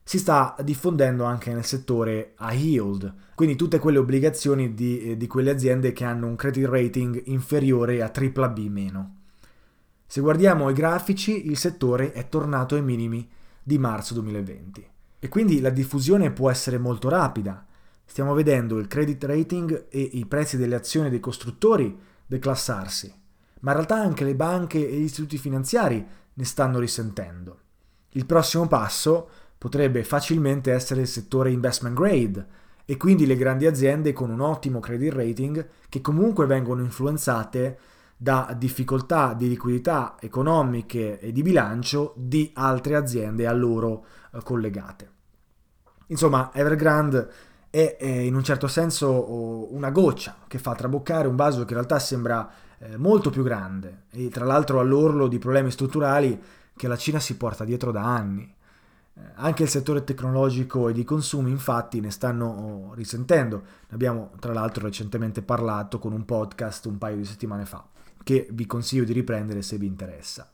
si 0.04 0.18
sta 0.18 0.54
diffondendo 0.62 1.24
anche 1.24 1.54
nel 1.54 1.64
settore 1.64 2.34
a 2.36 2.52
yield, 2.52 3.12
quindi 3.34 3.56
tutte 3.56 3.78
quelle 3.78 3.96
obbligazioni 3.96 4.74
di, 4.74 5.12
eh, 5.12 5.16
di 5.16 5.26
quelle 5.26 5.50
aziende 5.50 5.92
che 5.92 6.04
hanno 6.04 6.26
un 6.26 6.36
credit 6.36 6.66
rating 6.66 7.22
inferiore 7.28 8.02
a 8.02 8.10
BBB-. 8.10 9.15
Se 10.08 10.20
guardiamo 10.20 10.70
i 10.70 10.72
grafici, 10.72 11.48
il 11.48 11.56
settore 11.56 12.12
è 12.12 12.28
tornato 12.28 12.76
ai 12.76 12.82
minimi 12.82 13.28
di 13.60 13.76
marzo 13.76 14.14
2020 14.14 14.88
e 15.18 15.28
quindi 15.28 15.60
la 15.60 15.70
diffusione 15.70 16.30
può 16.30 16.48
essere 16.48 16.78
molto 16.78 17.08
rapida. 17.08 17.66
Stiamo 18.04 18.32
vedendo 18.32 18.78
il 18.78 18.86
credit 18.86 19.24
rating 19.24 19.86
e 19.88 20.00
i 20.00 20.24
prezzi 20.26 20.56
delle 20.56 20.76
azioni 20.76 21.10
dei 21.10 21.18
costruttori 21.18 21.98
declassarsi, 22.24 23.12
ma 23.60 23.72
in 23.72 23.76
realtà 23.78 23.96
anche 23.96 24.24
le 24.24 24.36
banche 24.36 24.88
e 24.88 24.96
gli 24.96 25.02
istituti 25.02 25.38
finanziari 25.38 26.06
ne 26.32 26.44
stanno 26.44 26.78
risentendo. 26.78 27.58
Il 28.10 28.26
prossimo 28.26 28.68
passo 28.68 29.28
potrebbe 29.58 30.04
facilmente 30.04 30.72
essere 30.72 31.00
il 31.00 31.08
settore 31.08 31.50
investment 31.50 31.96
grade 31.96 32.46
e 32.84 32.96
quindi 32.96 33.26
le 33.26 33.36
grandi 33.36 33.66
aziende 33.66 34.12
con 34.12 34.30
un 34.30 34.40
ottimo 34.40 34.78
credit 34.78 35.12
rating 35.12 35.68
che 35.88 36.00
comunque 36.00 36.46
vengono 36.46 36.82
influenzate 36.82 37.78
da 38.16 38.54
difficoltà 38.56 39.34
di 39.34 39.48
liquidità 39.48 40.16
economiche 40.18 41.20
e 41.20 41.32
di 41.32 41.42
bilancio 41.42 42.14
di 42.16 42.50
altre 42.54 42.96
aziende 42.96 43.46
a 43.46 43.52
loro 43.52 44.06
eh, 44.32 44.40
collegate. 44.42 45.10
Insomma, 46.06 46.50
Evergrande 46.54 47.28
è, 47.68 47.96
è, 47.98 48.06
in 48.06 48.34
un 48.34 48.42
certo 48.42 48.68
senso 48.68 49.74
una 49.74 49.90
goccia 49.90 50.36
che 50.46 50.58
fa 50.58 50.74
traboccare 50.74 51.28
un 51.28 51.36
vaso 51.36 51.58
che 51.64 51.72
in 51.72 51.78
realtà 51.78 51.98
sembra 51.98 52.48
eh, 52.78 52.96
molto 52.96 53.28
più 53.28 53.42
grande 53.42 54.04
e 54.10 54.28
tra 54.28 54.46
l'altro 54.46 54.80
all'orlo 54.80 55.26
di 55.28 55.38
problemi 55.38 55.70
strutturali 55.70 56.40
che 56.74 56.88
la 56.88 56.96
Cina 56.96 57.18
si 57.20 57.36
porta 57.36 57.64
dietro 57.64 57.90
da 57.90 58.02
anni. 58.02 58.54
Eh, 59.14 59.20
anche 59.34 59.62
il 59.64 59.68
settore 59.68 60.04
tecnologico 60.04 60.88
e 60.88 60.94
di 60.94 61.04
consumi 61.04 61.50
infatti 61.50 62.00
ne 62.00 62.10
stanno 62.10 62.46
oh, 62.46 62.94
risentendo. 62.94 63.56
Ne 63.88 63.94
abbiamo 63.94 64.30
tra 64.38 64.54
l'altro 64.54 64.84
recentemente 64.84 65.42
parlato 65.42 65.98
con 65.98 66.12
un 66.12 66.24
podcast 66.24 66.86
un 66.86 66.96
paio 66.96 67.16
di 67.16 67.24
settimane 67.26 67.66
fa 67.66 67.84
che 68.26 68.48
vi 68.50 68.66
consiglio 68.66 69.04
di 69.04 69.12
riprendere 69.12 69.62
se 69.62 69.78
vi 69.78 69.86
interessa. 69.86 70.50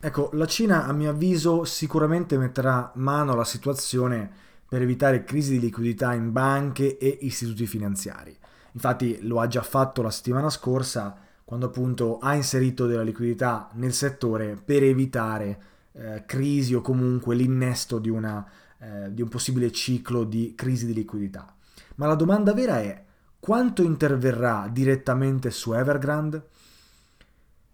Ecco, 0.00 0.30
la 0.32 0.46
Cina 0.46 0.86
a 0.86 0.92
mio 0.94 1.10
avviso 1.10 1.64
sicuramente 1.64 2.38
metterà 2.38 2.92
mano 2.94 3.32
alla 3.32 3.44
situazione 3.44 4.30
per 4.66 4.80
evitare 4.80 5.22
crisi 5.22 5.52
di 5.52 5.60
liquidità 5.60 6.14
in 6.14 6.32
banche 6.32 6.96
e 6.96 7.18
istituti 7.20 7.66
finanziari. 7.66 8.34
Infatti 8.72 9.18
lo 9.20 9.40
ha 9.40 9.48
già 9.48 9.60
fatto 9.60 10.00
la 10.00 10.08
settimana 10.08 10.48
scorsa 10.48 11.14
quando 11.44 11.66
appunto 11.66 12.18
ha 12.20 12.34
inserito 12.34 12.86
della 12.86 13.02
liquidità 13.02 13.68
nel 13.74 13.92
settore 13.92 14.56
per 14.56 14.82
evitare 14.82 15.62
eh, 15.92 16.22
crisi 16.24 16.72
o 16.72 16.80
comunque 16.80 17.34
l'innesto 17.34 17.98
di, 17.98 18.08
una, 18.08 18.50
eh, 18.78 19.12
di 19.12 19.20
un 19.20 19.28
possibile 19.28 19.70
ciclo 19.70 20.24
di 20.24 20.54
crisi 20.56 20.86
di 20.86 20.94
liquidità. 20.94 21.54
Ma 21.96 22.06
la 22.06 22.14
domanda 22.14 22.54
vera 22.54 22.80
è 22.80 23.04
quanto 23.38 23.82
interverrà 23.82 24.70
direttamente 24.72 25.50
su 25.50 25.74
Evergrande? 25.74 26.48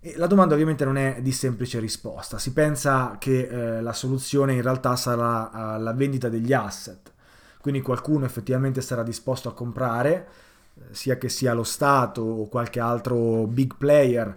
E 0.01 0.15
la 0.17 0.29
domanda 0.29 0.55
ovviamente 0.55 0.85
non 0.85 0.97
è 0.97 1.19
di 1.21 1.33
semplice 1.33 1.81
risposta, 1.81 2.39
si 2.39 2.53
pensa 2.53 3.17
che 3.19 3.49
eh, 3.49 3.83
la 3.83 3.93
soluzione 3.93 4.53
in 4.53 4.63
realtà 4.63 4.95
sarà 4.95 5.51
uh, 5.77 5.83
la 5.83 5.93
vendita 5.93 6.29
degli 6.29 6.53
asset, 6.53 7.13
quindi 7.61 7.81
qualcuno 7.81 8.25
effettivamente 8.25 8.81
sarà 8.81 9.03
disposto 9.03 9.49
a 9.49 9.55
comprare, 9.55 10.29
eh, 10.75 10.83
sia 10.95 11.19
che 11.19 11.29
sia 11.29 11.53
lo 11.53 11.65
Stato 11.65 12.23
o 12.23 12.47
qualche 12.47 12.79
altro 12.79 13.49
big 13.49 13.75
player 13.77 14.29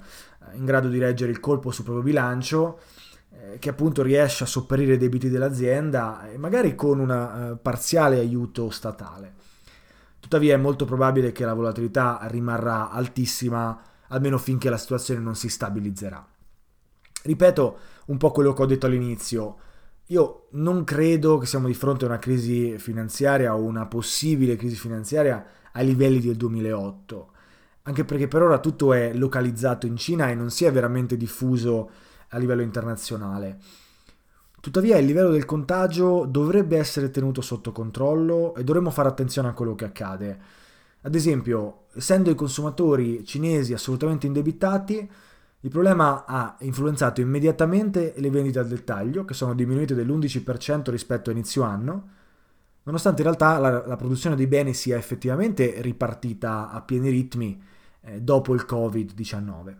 eh, 0.52 0.58
in 0.58 0.66
grado 0.66 0.88
di 0.88 0.98
reggere 0.98 1.30
il 1.30 1.40
colpo 1.40 1.70
sul 1.70 1.84
proprio 1.84 2.06
bilancio, 2.06 2.80
eh, 3.30 3.60
che 3.60 3.70
appunto 3.70 4.02
riesce 4.02 4.44
a 4.46 4.48
sopperire 4.48 4.96
i 4.96 4.98
debiti 4.98 5.30
dell'azienda 5.30 6.28
magari 6.38 6.74
con 6.74 7.00
un 7.00 7.58
parziale 7.62 8.18
aiuto 8.18 8.72
statale. 8.72 9.34
Tuttavia 10.20 10.56
è 10.56 10.58
molto 10.58 10.86
probabile 10.86 11.32
che 11.32 11.46
la 11.46 11.54
volatilità 11.54 12.20
rimarrà 12.24 12.90
altissima 12.90 13.80
almeno 14.12 14.38
finché 14.38 14.70
la 14.70 14.78
situazione 14.78 15.20
non 15.20 15.36
si 15.36 15.50
stabilizzerà. 15.50 16.26
Ripeto 17.24 17.78
un 18.08 18.18
po' 18.18 18.32
quello 18.32 18.54
che 18.54 18.62
ho 18.62 18.66
detto 18.66 18.86
all'inizio, 18.86 19.58
io 20.08 20.48
non 20.52 20.84
credo 20.84 21.38
che 21.38 21.46
siamo 21.46 21.68
di 21.68 21.74
fronte 21.74 22.06
a 22.06 22.08
una 22.10 22.20
crisi 22.20 22.78
finanziaria 22.78 23.56
o 23.56 23.62
una 23.62 23.86
possibile 23.86 24.56
crisi 24.56 24.76
finanziaria 24.76 25.46
ai 25.74 25.86
livelli 25.86 26.20
del 26.20 26.36
2008, 26.36 27.32
anche 27.84 28.04
perché 28.04 28.28
per 28.28 28.42
ora 28.42 28.60
tutto 28.60 28.94
è 28.94 29.14
localizzato 29.14 29.86
in 29.86 29.96
Cina 29.96 30.30
e 30.30 30.36
non 30.36 30.50
si 30.50 30.66
è 30.66 30.72
veramente 30.72 31.16
diffuso 31.16 31.90
a 32.30 32.38
livello 32.38 32.62
internazionale. 32.62 33.60
Tuttavia 34.60 34.98
il 34.98 35.06
livello 35.06 35.32
del 35.32 35.46
contagio 35.46 36.26
dovrebbe 36.26 36.78
essere 36.78 37.10
tenuto 37.10 37.42
sotto 37.42 37.72
controllo 37.72 38.54
e 38.56 38.64
dovremmo 38.64 38.92
fare 38.92 39.08
attenzione 39.08 39.48
a 39.48 39.54
quello 39.54 39.76
che 39.76 39.86
accade. 39.86 40.40
Ad 41.02 41.16
esempio, 41.16 41.86
essendo 41.96 42.30
i 42.30 42.36
consumatori 42.36 43.26
cinesi 43.26 43.74
assolutamente 43.74 44.28
indebitati, 44.28 45.10
il 45.64 45.70
problema 45.70 46.26
ha 46.26 46.56
influenzato 46.62 47.22
immediatamente 47.22 48.14
le 48.18 48.30
vendite 48.30 48.60
al 48.60 48.68
dettaglio, 48.68 49.26
che 49.26 49.34
sono 49.34 49.54
diminuite 49.54 49.94
dell'11% 49.94 50.90
rispetto 50.90 51.30
a 51.30 51.34
inizio 51.34 51.64
anno, 51.64 52.10
nonostante 52.84 53.22
in 53.22 53.28
realtà 53.28 53.58
la, 53.60 53.86
la 53.86 53.96
produzione 53.96 54.36
dei 54.36 54.48
beni 54.48 54.74
sia 54.74 54.98
effettivamente 54.98 55.82
ripartita 55.82 56.72
a 56.72 56.82
pieni 56.82 57.10
ritmi 57.10 57.62
eh, 58.02 58.22
dopo 58.22 58.54
il 58.54 58.66
Covid-19. 58.68 59.76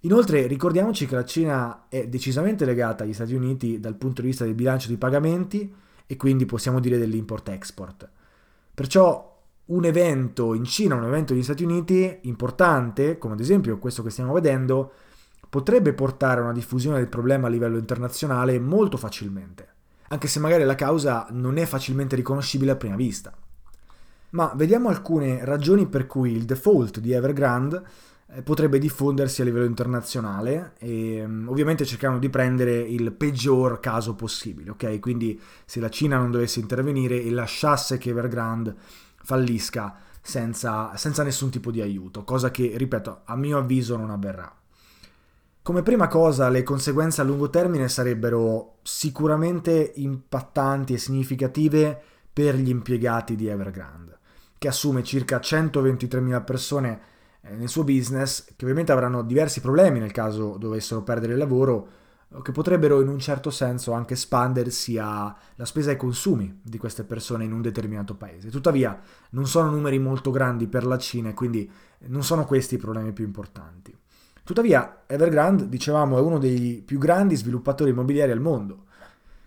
Inoltre 0.00 0.46
ricordiamoci 0.46 1.06
che 1.06 1.16
la 1.16 1.24
Cina 1.24 1.86
è 1.88 2.06
decisamente 2.06 2.64
legata 2.64 3.02
agli 3.02 3.12
Stati 3.12 3.34
Uniti 3.34 3.80
dal 3.80 3.96
punto 3.96 4.20
di 4.20 4.28
vista 4.28 4.44
del 4.44 4.54
bilancio 4.54 4.88
di 4.88 4.96
pagamenti 4.96 5.74
e 6.06 6.16
quindi 6.16 6.46
possiamo 6.46 6.78
dire 6.78 6.96
dell'import-export. 6.96 8.08
Perciò 8.72 9.35
un 9.66 9.84
evento 9.84 10.54
in 10.54 10.64
Cina, 10.64 10.94
un 10.94 11.04
evento 11.04 11.32
negli 11.32 11.42
Stati 11.42 11.64
Uniti 11.64 12.18
importante, 12.22 13.18
come 13.18 13.34
ad 13.34 13.40
esempio 13.40 13.78
questo 13.78 14.02
che 14.02 14.10
stiamo 14.10 14.32
vedendo, 14.32 14.92
potrebbe 15.48 15.92
portare 15.92 16.40
a 16.40 16.44
una 16.44 16.52
diffusione 16.52 16.98
del 16.98 17.08
problema 17.08 17.46
a 17.46 17.50
livello 17.50 17.78
internazionale 17.78 18.60
molto 18.60 18.96
facilmente, 18.96 19.68
anche 20.08 20.28
se 20.28 20.38
magari 20.38 20.64
la 20.64 20.74
causa 20.74 21.26
non 21.30 21.56
è 21.56 21.64
facilmente 21.64 22.14
riconoscibile 22.14 22.72
a 22.72 22.76
prima 22.76 22.96
vista. 22.96 23.32
Ma 24.30 24.52
vediamo 24.54 24.88
alcune 24.88 25.44
ragioni 25.44 25.86
per 25.86 26.06
cui 26.06 26.32
il 26.32 26.44
default 26.44 27.00
di 27.00 27.12
Evergrande 27.12 27.82
eh, 28.28 28.42
potrebbe 28.42 28.78
diffondersi 28.78 29.40
a 29.40 29.44
livello 29.44 29.64
internazionale 29.64 30.74
e 30.78 31.24
mm, 31.26 31.48
ovviamente 31.48 31.84
cercando 31.84 32.18
di 32.18 32.28
prendere 32.28 32.76
il 32.78 33.12
peggior 33.12 33.80
caso 33.80 34.14
possibile, 34.14 34.70
ok? 34.70 34.98
Quindi 34.98 35.40
se 35.64 35.80
la 35.80 35.88
Cina 35.88 36.18
non 36.18 36.32
dovesse 36.32 36.60
intervenire 36.60 37.22
e 37.22 37.30
lasciasse 37.30 37.98
che 37.98 38.10
Evergrande 38.10 38.74
fallisca 39.26 39.96
senza, 40.22 40.96
senza 40.96 41.24
nessun 41.24 41.50
tipo 41.50 41.72
di 41.72 41.80
aiuto, 41.80 42.22
cosa 42.22 42.52
che, 42.52 42.74
ripeto, 42.76 43.22
a 43.24 43.34
mio 43.34 43.58
avviso 43.58 43.96
non 43.96 44.10
avverrà. 44.10 44.54
Come 45.62 45.82
prima 45.82 46.06
cosa, 46.06 46.48
le 46.48 46.62
conseguenze 46.62 47.20
a 47.20 47.24
lungo 47.24 47.50
termine 47.50 47.88
sarebbero 47.88 48.76
sicuramente 48.82 49.92
impattanti 49.96 50.94
e 50.94 50.98
significative 50.98 52.00
per 52.32 52.54
gli 52.54 52.68
impiegati 52.68 53.34
di 53.34 53.48
Evergrande, 53.48 54.16
che 54.58 54.68
assume 54.68 55.02
circa 55.02 55.38
123.000 55.38 56.44
persone 56.44 57.00
eh, 57.40 57.56
nel 57.56 57.68
suo 57.68 57.82
business, 57.82 58.44
che 58.44 58.62
ovviamente 58.64 58.92
avranno 58.92 59.22
diversi 59.22 59.60
problemi 59.60 59.98
nel 59.98 60.12
caso 60.12 60.56
dovessero 60.56 61.02
perdere 61.02 61.32
il 61.32 61.38
lavoro 61.38 61.88
che 62.42 62.52
potrebbero 62.52 63.00
in 63.00 63.08
un 63.08 63.18
certo 63.18 63.50
senso 63.50 63.92
anche 63.92 64.14
espandersi 64.14 64.98
alla 64.98 65.36
spesa 65.62 65.90
ai 65.90 65.96
consumi 65.96 66.60
di 66.62 66.76
queste 66.76 67.04
persone 67.04 67.44
in 67.44 67.52
un 67.52 67.62
determinato 67.62 68.14
paese. 68.14 68.50
Tuttavia 68.50 69.00
non 69.30 69.46
sono 69.46 69.70
numeri 69.70 69.98
molto 69.98 70.30
grandi 70.30 70.66
per 70.66 70.84
la 70.84 70.98
Cina 70.98 71.30
e 71.30 71.34
quindi 71.34 71.70
non 72.06 72.24
sono 72.24 72.44
questi 72.44 72.74
i 72.74 72.78
problemi 72.78 73.12
più 73.12 73.24
importanti. 73.24 73.96
Tuttavia 74.42 75.02
Evergrande, 75.06 75.68
dicevamo, 75.68 76.18
è 76.18 76.20
uno 76.20 76.38
dei 76.38 76.82
più 76.84 76.98
grandi 76.98 77.36
sviluppatori 77.36 77.90
immobiliari 77.90 78.30
al 78.30 78.40
mondo 78.40 78.84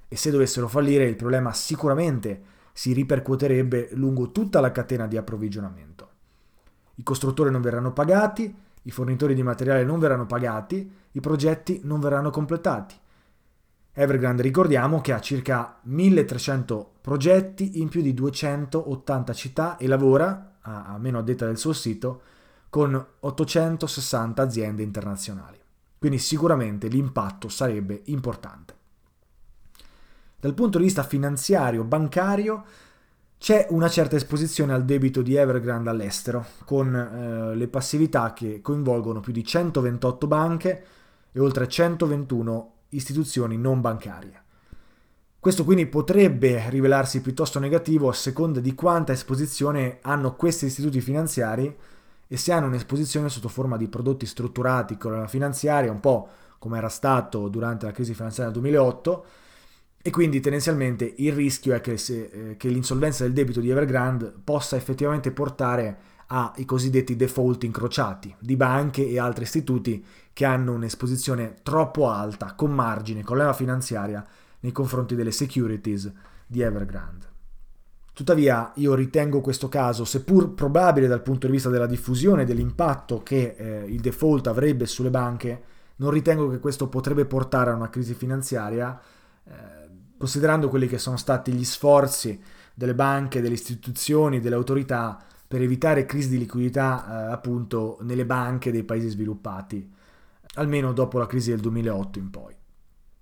e 0.08 0.16
se 0.16 0.32
dovessero 0.32 0.68
fallire 0.68 1.06
il 1.06 1.16
problema 1.16 1.54
sicuramente 1.54 2.42
si 2.74 2.94
ripercuoterebbe 2.94 3.90
lungo 3.94 4.32
tutta 4.32 4.60
la 4.60 4.72
catena 4.72 5.06
di 5.06 5.18
approvvigionamento. 5.18 6.10
I 6.96 7.04
costruttori 7.04 7.52
non 7.52 7.62
verranno 7.62 7.94
pagati, 7.94 8.54
i 8.90 8.92
fornitori 8.92 9.36
di 9.36 9.44
materiale 9.44 9.84
non 9.84 10.00
verranno 10.00 10.26
pagati, 10.26 10.92
i 11.12 11.20
progetti 11.20 11.82
non 11.84 12.00
verranno 12.00 12.32
completati. 12.32 12.96
Evergrande 13.94 14.42
ricordiamo 14.42 15.00
che 15.00 15.14
ha 15.14 15.22
circa 15.22 15.80
1300 15.84 16.94
progetti 17.02 17.82
in 17.82 17.90
più 17.90 18.02
di 18.02 18.16
280 18.16 19.34
città 19.34 19.78
e 19.78 19.88
lavora, 19.88 20.56
a 20.62 20.98
meno 20.98 21.20
a 21.20 21.22
detta 21.22 21.46
del 21.46 21.58
suo 21.58 21.74
sito, 21.74 22.22
con 22.70 23.06
860 23.20 24.42
aziende 24.42 24.82
internazionali. 24.82 25.58
Quindi 26.00 26.18
sicuramente 26.18 26.88
l'impatto 26.88 27.48
sarebbe 27.48 28.02
importante. 28.06 28.76
Dal 30.40 30.54
punto 30.54 30.78
di 30.78 30.86
vista 30.86 31.04
finanziario, 31.04 31.84
bancario, 31.84 32.64
c'è 33.40 33.68
una 33.70 33.88
certa 33.88 34.18
esposizione 34.18 34.74
al 34.74 34.84
debito 34.84 35.22
di 35.22 35.36
Evergrande 35.36 35.90
all'estero, 35.90 36.46
con 36.66 36.94
eh, 36.94 37.56
le 37.56 37.68
passività 37.70 38.34
che 38.34 38.60
coinvolgono 38.62 39.22
più 39.22 39.32
di 39.32 39.46
128 39.46 40.28
banche 40.28 40.86
e 41.32 41.40
oltre 41.40 41.70
121 41.70 42.74
istituzioni 42.90 43.58
non 43.58 43.80
bancarie. 43.80 44.44
Questo 45.40 45.64
quindi 45.64 45.86
potrebbe 45.86 46.70
rivelarsi 46.70 47.22
piuttosto 47.22 47.60
negativo 47.60 48.10
a 48.10 48.14
seconda 48.14 48.60
di 48.60 48.76
quanta 48.76 49.14
esposizione 49.14 50.00
hanno 50.02 50.36
questi 50.36 50.66
istituti 50.66 51.00
finanziari 51.00 51.74
e 52.28 52.38
se 52.38 52.52
hanno 52.52 52.68
un'esposizione 52.68 53.30
sotto 53.30 53.48
forma 53.48 53.78
di 53.78 53.88
prodotti 53.88 54.26
strutturati 54.26 54.98
con 54.98 55.14
la 55.14 55.28
finanziaria, 55.28 55.92
un 55.92 56.02
po' 56.02 56.28
come 56.60 56.78
era 56.78 56.90
stato 56.90 57.48
durante 57.48 57.86
la 57.86 57.94
crisi 57.94 58.14
finanziaria 58.14 58.52
del 58.52 58.62
2008, 58.62 59.26
e 60.02 60.10
quindi 60.12 60.40
tendenzialmente 60.40 61.14
il 61.18 61.34
rischio 61.34 61.74
è 61.74 61.82
che, 61.82 61.98
se, 61.98 62.30
eh, 62.32 62.58
che 62.58 62.70
l'insolvenza 62.70 63.24
del 63.24 63.34
debito 63.34 63.60
di 63.60 63.70
Evergrande 63.70 64.34
possa 64.44 64.76
effettivamente 64.76 65.32
portare 65.32 65.98
ai 66.32 66.64
cosiddetti 66.64 67.16
default 67.16 67.64
incrociati 67.64 68.34
di 68.40 68.56
banche 68.56 69.08
e 69.08 69.18
altri 69.18 69.44
istituti 69.44 70.06
che 70.32 70.46
hanno 70.46 70.74
un'esposizione 70.74 71.56
troppo 71.64 72.10
alta, 72.10 72.54
con 72.54 72.72
margine, 72.72 73.24
con 73.24 73.38
leva 73.38 73.52
finanziaria 73.52 74.24
nei 74.60 74.72
confronti 74.72 75.16
delle 75.16 75.32
securities 75.32 76.12
di 76.46 76.62
Evergrande. 76.62 77.28
Tuttavia 78.14 78.72
io 78.76 78.96
ritengo 78.96 79.42
questo 79.42 79.70
caso, 79.70 80.06
seppur 80.06 80.54
probabile 80.54 81.08
dal 81.08 81.22
punto 81.22 81.48
di 81.48 81.54
vista 81.54 81.70
della 81.70 81.88
diffusione 81.88 82.44
e 82.44 82.46
dell'impatto 82.46 83.24
che 83.24 83.56
eh, 83.58 83.86
il 83.88 84.00
default 84.00 84.48
avrebbe 84.48 84.86
sulle 84.86 85.10
banche, 85.10 85.64
non 85.98 86.12
ritengo 86.12 86.50
che 86.50 86.60
questo 86.60 86.88
potrebbe 86.90 87.26
portare 87.26 87.72
a 87.72 87.76
una 87.76 87.90
crisi 87.90 88.14
finanziaria. 88.14 89.00
Eh, 89.46 89.79
considerando 90.20 90.68
quelli 90.68 90.88
che 90.88 90.98
sono 90.98 91.16
stati 91.16 91.54
gli 91.54 91.64
sforzi 91.64 92.38
delle 92.74 92.94
banche, 92.94 93.40
delle 93.40 93.54
istituzioni, 93.54 94.42
delle 94.42 94.56
autorità 94.56 95.18
per 95.48 95.62
evitare 95.62 96.06
crisi 96.06 96.28
di 96.28 96.38
liquidità 96.38 97.06
eh, 97.30 97.32
appunto 97.32 97.98
nelle 98.02 98.26
banche 98.26 98.70
dei 98.70 98.84
paesi 98.84 99.08
sviluppati, 99.08 99.90
almeno 100.56 100.92
dopo 100.92 101.18
la 101.18 101.26
crisi 101.26 101.52
del 101.52 101.62
2008 101.62 102.20
in 102.20 102.30
poi. 102.30 102.54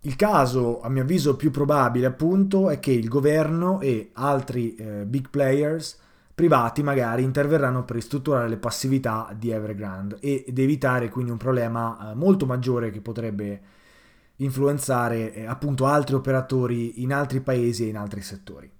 Il 0.02 0.16
caso, 0.16 0.82
a 0.82 0.90
mio 0.90 1.04
avviso, 1.04 1.36
più 1.36 1.52
probabile 1.52 2.08
appunto 2.08 2.72
è 2.72 2.80
che 2.80 2.92
il 2.92 3.08
governo 3.08 3.80
e 3.80 4.10
altri 4.14 4.74
eh, 4.74 5.06
big 5.06 5.30
players 5.30 6.00
privati 6.34 6.82
magari 6.82 7.22
interverranno 7.22 7.84
per 7.84 7.96
ristrutturare 7.96 8.50
le 8.50 8.58
passività 8.58 9.34
di 9.38 9.52
Evergrande 9.52 10.18
ed 10.20 10.58
evitare 10.58 11.10
quindi 11.10 11.32
un 11.32 11.38
problema 11.38 12.12
eh, 12.12 12.16
molto 12.16 12.46
maggiore 12.46 12.90
che 12.90 13.02
potrebbe 13.02 13.62
influenzare 14.38 15.34
eh, 15.34 15.45
appunto 15.45 15.86
altri 15.86 16.15
operatori 16.15 17.02
in 17.02 17.13
altri 17.13 17.41
paesi 17.41 17.86
e 17.86 17.88
in 17.88 17.97
altri 17.97 18.21
settori. 18.21 18.71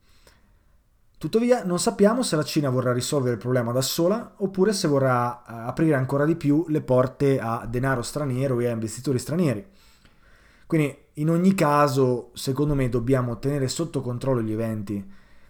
Tuttavia 1.17 1.63
non 1.63 1.80
sappiamo 1.80 2.22
se 2.22 2.36
la 2.36 2.43
Cina 2.43 2.70
vorrà 2.70 2.93
risolvere 2.93 3.34
il 3.34 3.39
problema 3.39 3.72
da 3.72 3.82
sola 3.82 4.34
oppure 4.38 4.72
se 4.72 4.88
vorrà 4.88 5.41
eh, 5.41 5.54
aprire 5.67 5.96
ancora 5.96 6.26
di 6.26 6.36
più 6.36 6.65
le 6.67 6.82
porte 6.82 7.39
a 7.39 7.65
denaro 7.67 8.04
straniero 8.04 8.60
e 8.60 8.67
a 8.67 8.72
investitori 8.72 9.17
stranieri. 9.17 9.65
Quindi 10.67 10.96
in 11.13 11.30
ogni 11.30 11.56
caso, 11.56 12.30
secondo 12.34 12.76
me, 12.76 12.89
dobbiamo 12.89 13.39
tenere 13.39 13.67
sotto 13.67 14.02
controllo 14.02 14.41
gli 14.41 14.52
eventi 14.52 14.96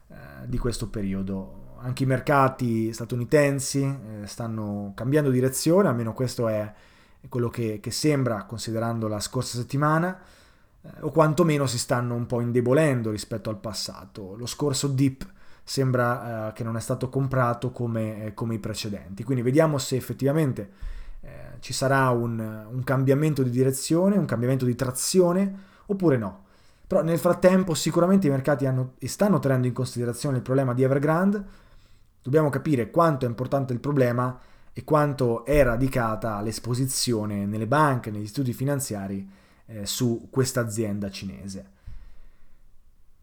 eh, 0.08 0.16
di 0.46 0.58
questo 0.58 0.90
periodo. 0.90 1.76
Anche 1.80 2.04
i 2.04 2.08
mercati 2.08 2.94
statunitensi 2.94 3.82
eh, 3.82 4.26
stanno 4.28 4.94
cambiando 4.96 5.30
direzione, 5.30 5.90
almeno 5.90 6.14
questo 6.14 6.48
è 6.48 6.54
è 6.58 6.74
quello 7.30 7.50
che, 7.50 7.80
che 7.82 7.92
sembra 7.92 8.44
considerando 8.44 9.08
la 9.08 9.20
scorsa 9.20 9.58
settimana, 9.58 10.20
eh, 10.82 10.90
o 11.02 11.12
quantomeno 11.12 11.66
si 11.66 11.78
stanno 11.78 12.16
un 12.16 12.26
po' 12.26 12.42
indebolendo 12.42 13.12
rispetto 13.12 13.50
al 13.50 13.58
passato. 13.58 14.36
Lo 14.36 14.46
scorso 14.46 14.88
dip 14.88 15.26
sembra 15.64 16.48
eh, 16.48 16.54
che 16.54 16.64
non 16.64 16.78
è 16.78 16.80
stato 16.80 17.10
comprato 17.10 17.72
come, 17.72 18.26
eh, 18.26 18.34
come, 18.34 18.56
i 18.56 18.60
precedenti. 18.60 19.24
Quindi 19.24 19.44
vediamo 19.44 19.78
se 19.78 19.96
effettivamente 19.96 20.72
eh, 21.22 21.30
ci 21.60 21.74
sarà 21.74 22.10
un, 22.10 22.40
un, 22.40 22.84
cambiamento 22.84 23.44
di 23.44 23.50
direzione, 23.50 24.18
un 24.18 24.26
cambiamento 24.26 24.66
di 24.66 24.76
trazione 24.76 25.56
oppure 25.88 26.18
no. 26.18 26.46
Però 26.88 27.04
nel 27.04 27.20
frattempo 27.20 27.74
sicuramente 27.74 28.28
i 28.28 28.30
mercati 28.30 28.66
hanno, 28.66 28.94
stanno 29.00 29.40
tenendo 29.40 29.68
in 29.68 29.74
considerazione 29.74 30.38
il 30.38 30.44
problema 30.44 30.74
di 30.74 30.84
Evergrande. 30.84 31.44
Dobbiamo 32.22 32.50
capire 32.50 32.90
quanto 32.90 33.26
è 33.26 33.28
importante 33.28 33.74
il 33.74 33.80
problema 33.82 34.40
e 34.78 34.84
quanto 34.84 35.44
è 35.44 35.64
radicata 35.64 36.40
l'esposizione 36.40 37.48
nelle 37.48 37.66
banche, 37.66 38.12
negli 38.12 38.22
istituti 38.22 38.54
finanziari 38.54 39.28
eh, 39.66 39.88
su 39.88 40.28
questa 40.30 40.62
azienda 40.62 41.10
cinese. 41.10 41.70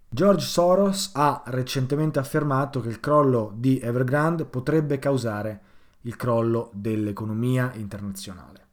George 0.08 0.44
Soros 0.44 1.12
ha 1.14 1.44
recentemente 1.46 2.18
affermato 2.18 2.80
che 2.80 2.88
il 2.88 2.98
crollo 2.98 3.52
di 3.54 3.78
Evergrande 3.78 4.46
potrebbe 4.46 4.98
causare 4.98 5.60
il 6.00 6.16
crollo 6.16 6.70
dell'economia 6.72 7.70
internazionale. 7.74 8.66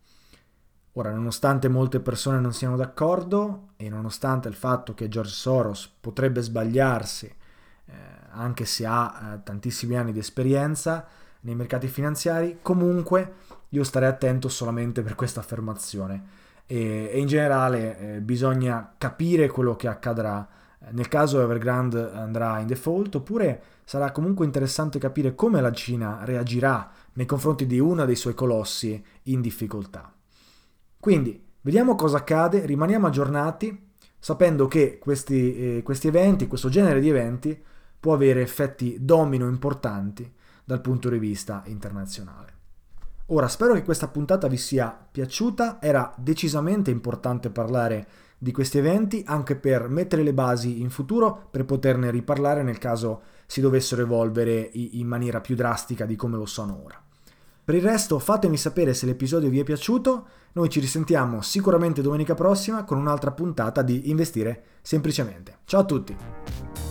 Ora, 0.94 1.13
nonostante 1.13 1.67
molte 1.67 2.00
persone 2.00 2.39
non 2.39 2.52
siano 2.52 2.78
d'accordo 2.78 3.74
e 3.76 3.89
nonostante 3.89 4.48
il 4.48 4.56
fatto 4.56 4.96
che 4.96 5.08
George 5.08 5.34
Soros 5.34 5.88
potrebbe 6.02 6.41
sbagliarsi, 6.41 7.28
eh, 7.28 7.94
anche 8.32 8.65
se 8.65 8.88
ha 8.88 9.34
eh, 9.36 9.44
tantissimi 9.44 9.96
anni 9.96 10.13
di 10.13 10.20
esperienza 10.20 11.20
nei 11.41 11.56
mercati 11.56 11.88
finanziari, 11.88 12.60
comunque 12.62 13.34
io 13.69 13.84
starei 13.84 14.10
attento 14.10 14.49
solamente 14.49 15.01
per 15.01 15.15
questa 15.15 15.39
affermazione 15.39 16.39
e, 16.65 17.10
e 17.12 17.19
in 17.19 17.27
generale 17.27 17.97
eh, 17.97 18.21
bisogna 18.21 18.93
capire 18.97 19.47
quello 19.49 19.75
che 19.75 19.88
accadrà 19.88 20.47
nel 20.89 21.08
caso 21.08 21.41
Evergrande 21.41 22.12
andrà 22.12 22.60
in 22.60 22.67
default, 22.67 23.15
oppure 23.15 23.62
sarà 23.84 24.12
comunque 24.12 24.45
interessante 24.45 24.97
capire 24.97 25.36
come 25.36 25.62
la 25.62 25.71
Cina 25.71 26.21
reagirà 26.23 26.89
nei 27.13 27.25
confronti 27.27 27.67
di 27.67 27.80
uno 27.80 28.06
dei 28.06 28.15
suoi 28.15 28.34
colossi 28.34 29.04
in 29.23 29.41
difficoltà. 29.41 30.12
Quindi, 30.99 31.43
vediamo 31.62 31.95
cosa 31.95 32.17
accade, 32.17 32.65
rimaniamo 32.65 33.08
aggiornati, 33.08 33.89
sapendo 34.17 34.67
che 34.67 34.97
questi, 34.97 35.77
eh, 35.77 35.84
questi 35.84 36.08
eventi, 36.08 36.47
questo 36.47 36.69
genere 36.69 36.99
di 36.99 37.10
eventi, 37.10 37.60
può 37.99 38.13
avere 38.13 38.41
effetti 38.41 38.97
domino 38.99 39.47
importanti 39.47 40.39
dal 40.72 40.80
punto 40.80 41.10
di 41.10 41.20
vista 41.20 41.64
internazionale. 41.66 42.54
Ora, 43.28 43.50
spero 43.50 43.74
che 43.74 43.84
questa 43.84 44.08
puntata 44.08 44.48
vi 44.48 44.56
sia 44.56 44.98
piaciuta, 45.12 45.82
era 45.82 46.14
decisamente 46.18 46.92
importante 46.92 47.50
parlare 47.50 48.08
di 48.38 48.54
questi 48.54 48.78
eventi 48.78 49.22
anche 49.26 49.56
per 49.56 49.90
mettere 49.90 50.24
le 50.24 50.34
basi 50.34 50.80
in 50.82 50.90
futuro 50.90 51.48
per 51.52 51.66
poterne 51.66 52.10
riparlare 52.10 52.64
nel 52.64 52.78
caso 52.78 53.22
si 53.46 53.60
dovessero 53.60 54.02
evolvere 54.02 54.70
in 54.74 55.06
maniera 55.08 55.42
più 55.42 55.56
drastica 55.56 56.06
di 56.06 56.16
come 56.16 56.38
lo 56.38 56.46
sono 56.46 56.82
ora. 56.84 57.02
Per 57.64 57.76
il 57.76 57.82
resto 57.82 58.18
fatemi 58.18 58.58
sapere 58.58 58.94
se 58.94 59.06
l'episodio 59.06 59.50
vi 59.50 59.60
è 59.60 59.64
piaciuto, 59.64 60.28
noi 60.54 60.70
ci 60.70 60.80
risentiamo 60.80 61.42
sicuramente 61.42 62.02
domenica 62.02 62.34
prossima 62.34 62.86
con 62.86 62.98
un'altra 62.98 63.32
puntata 63.32 63.82
di 63.82 64.10
Investire 64.10 64.64
semplicemente. 64.82 65.58
Ciao 65.66 65.82
a 65.82 65.86
tutti! 65.86 66.90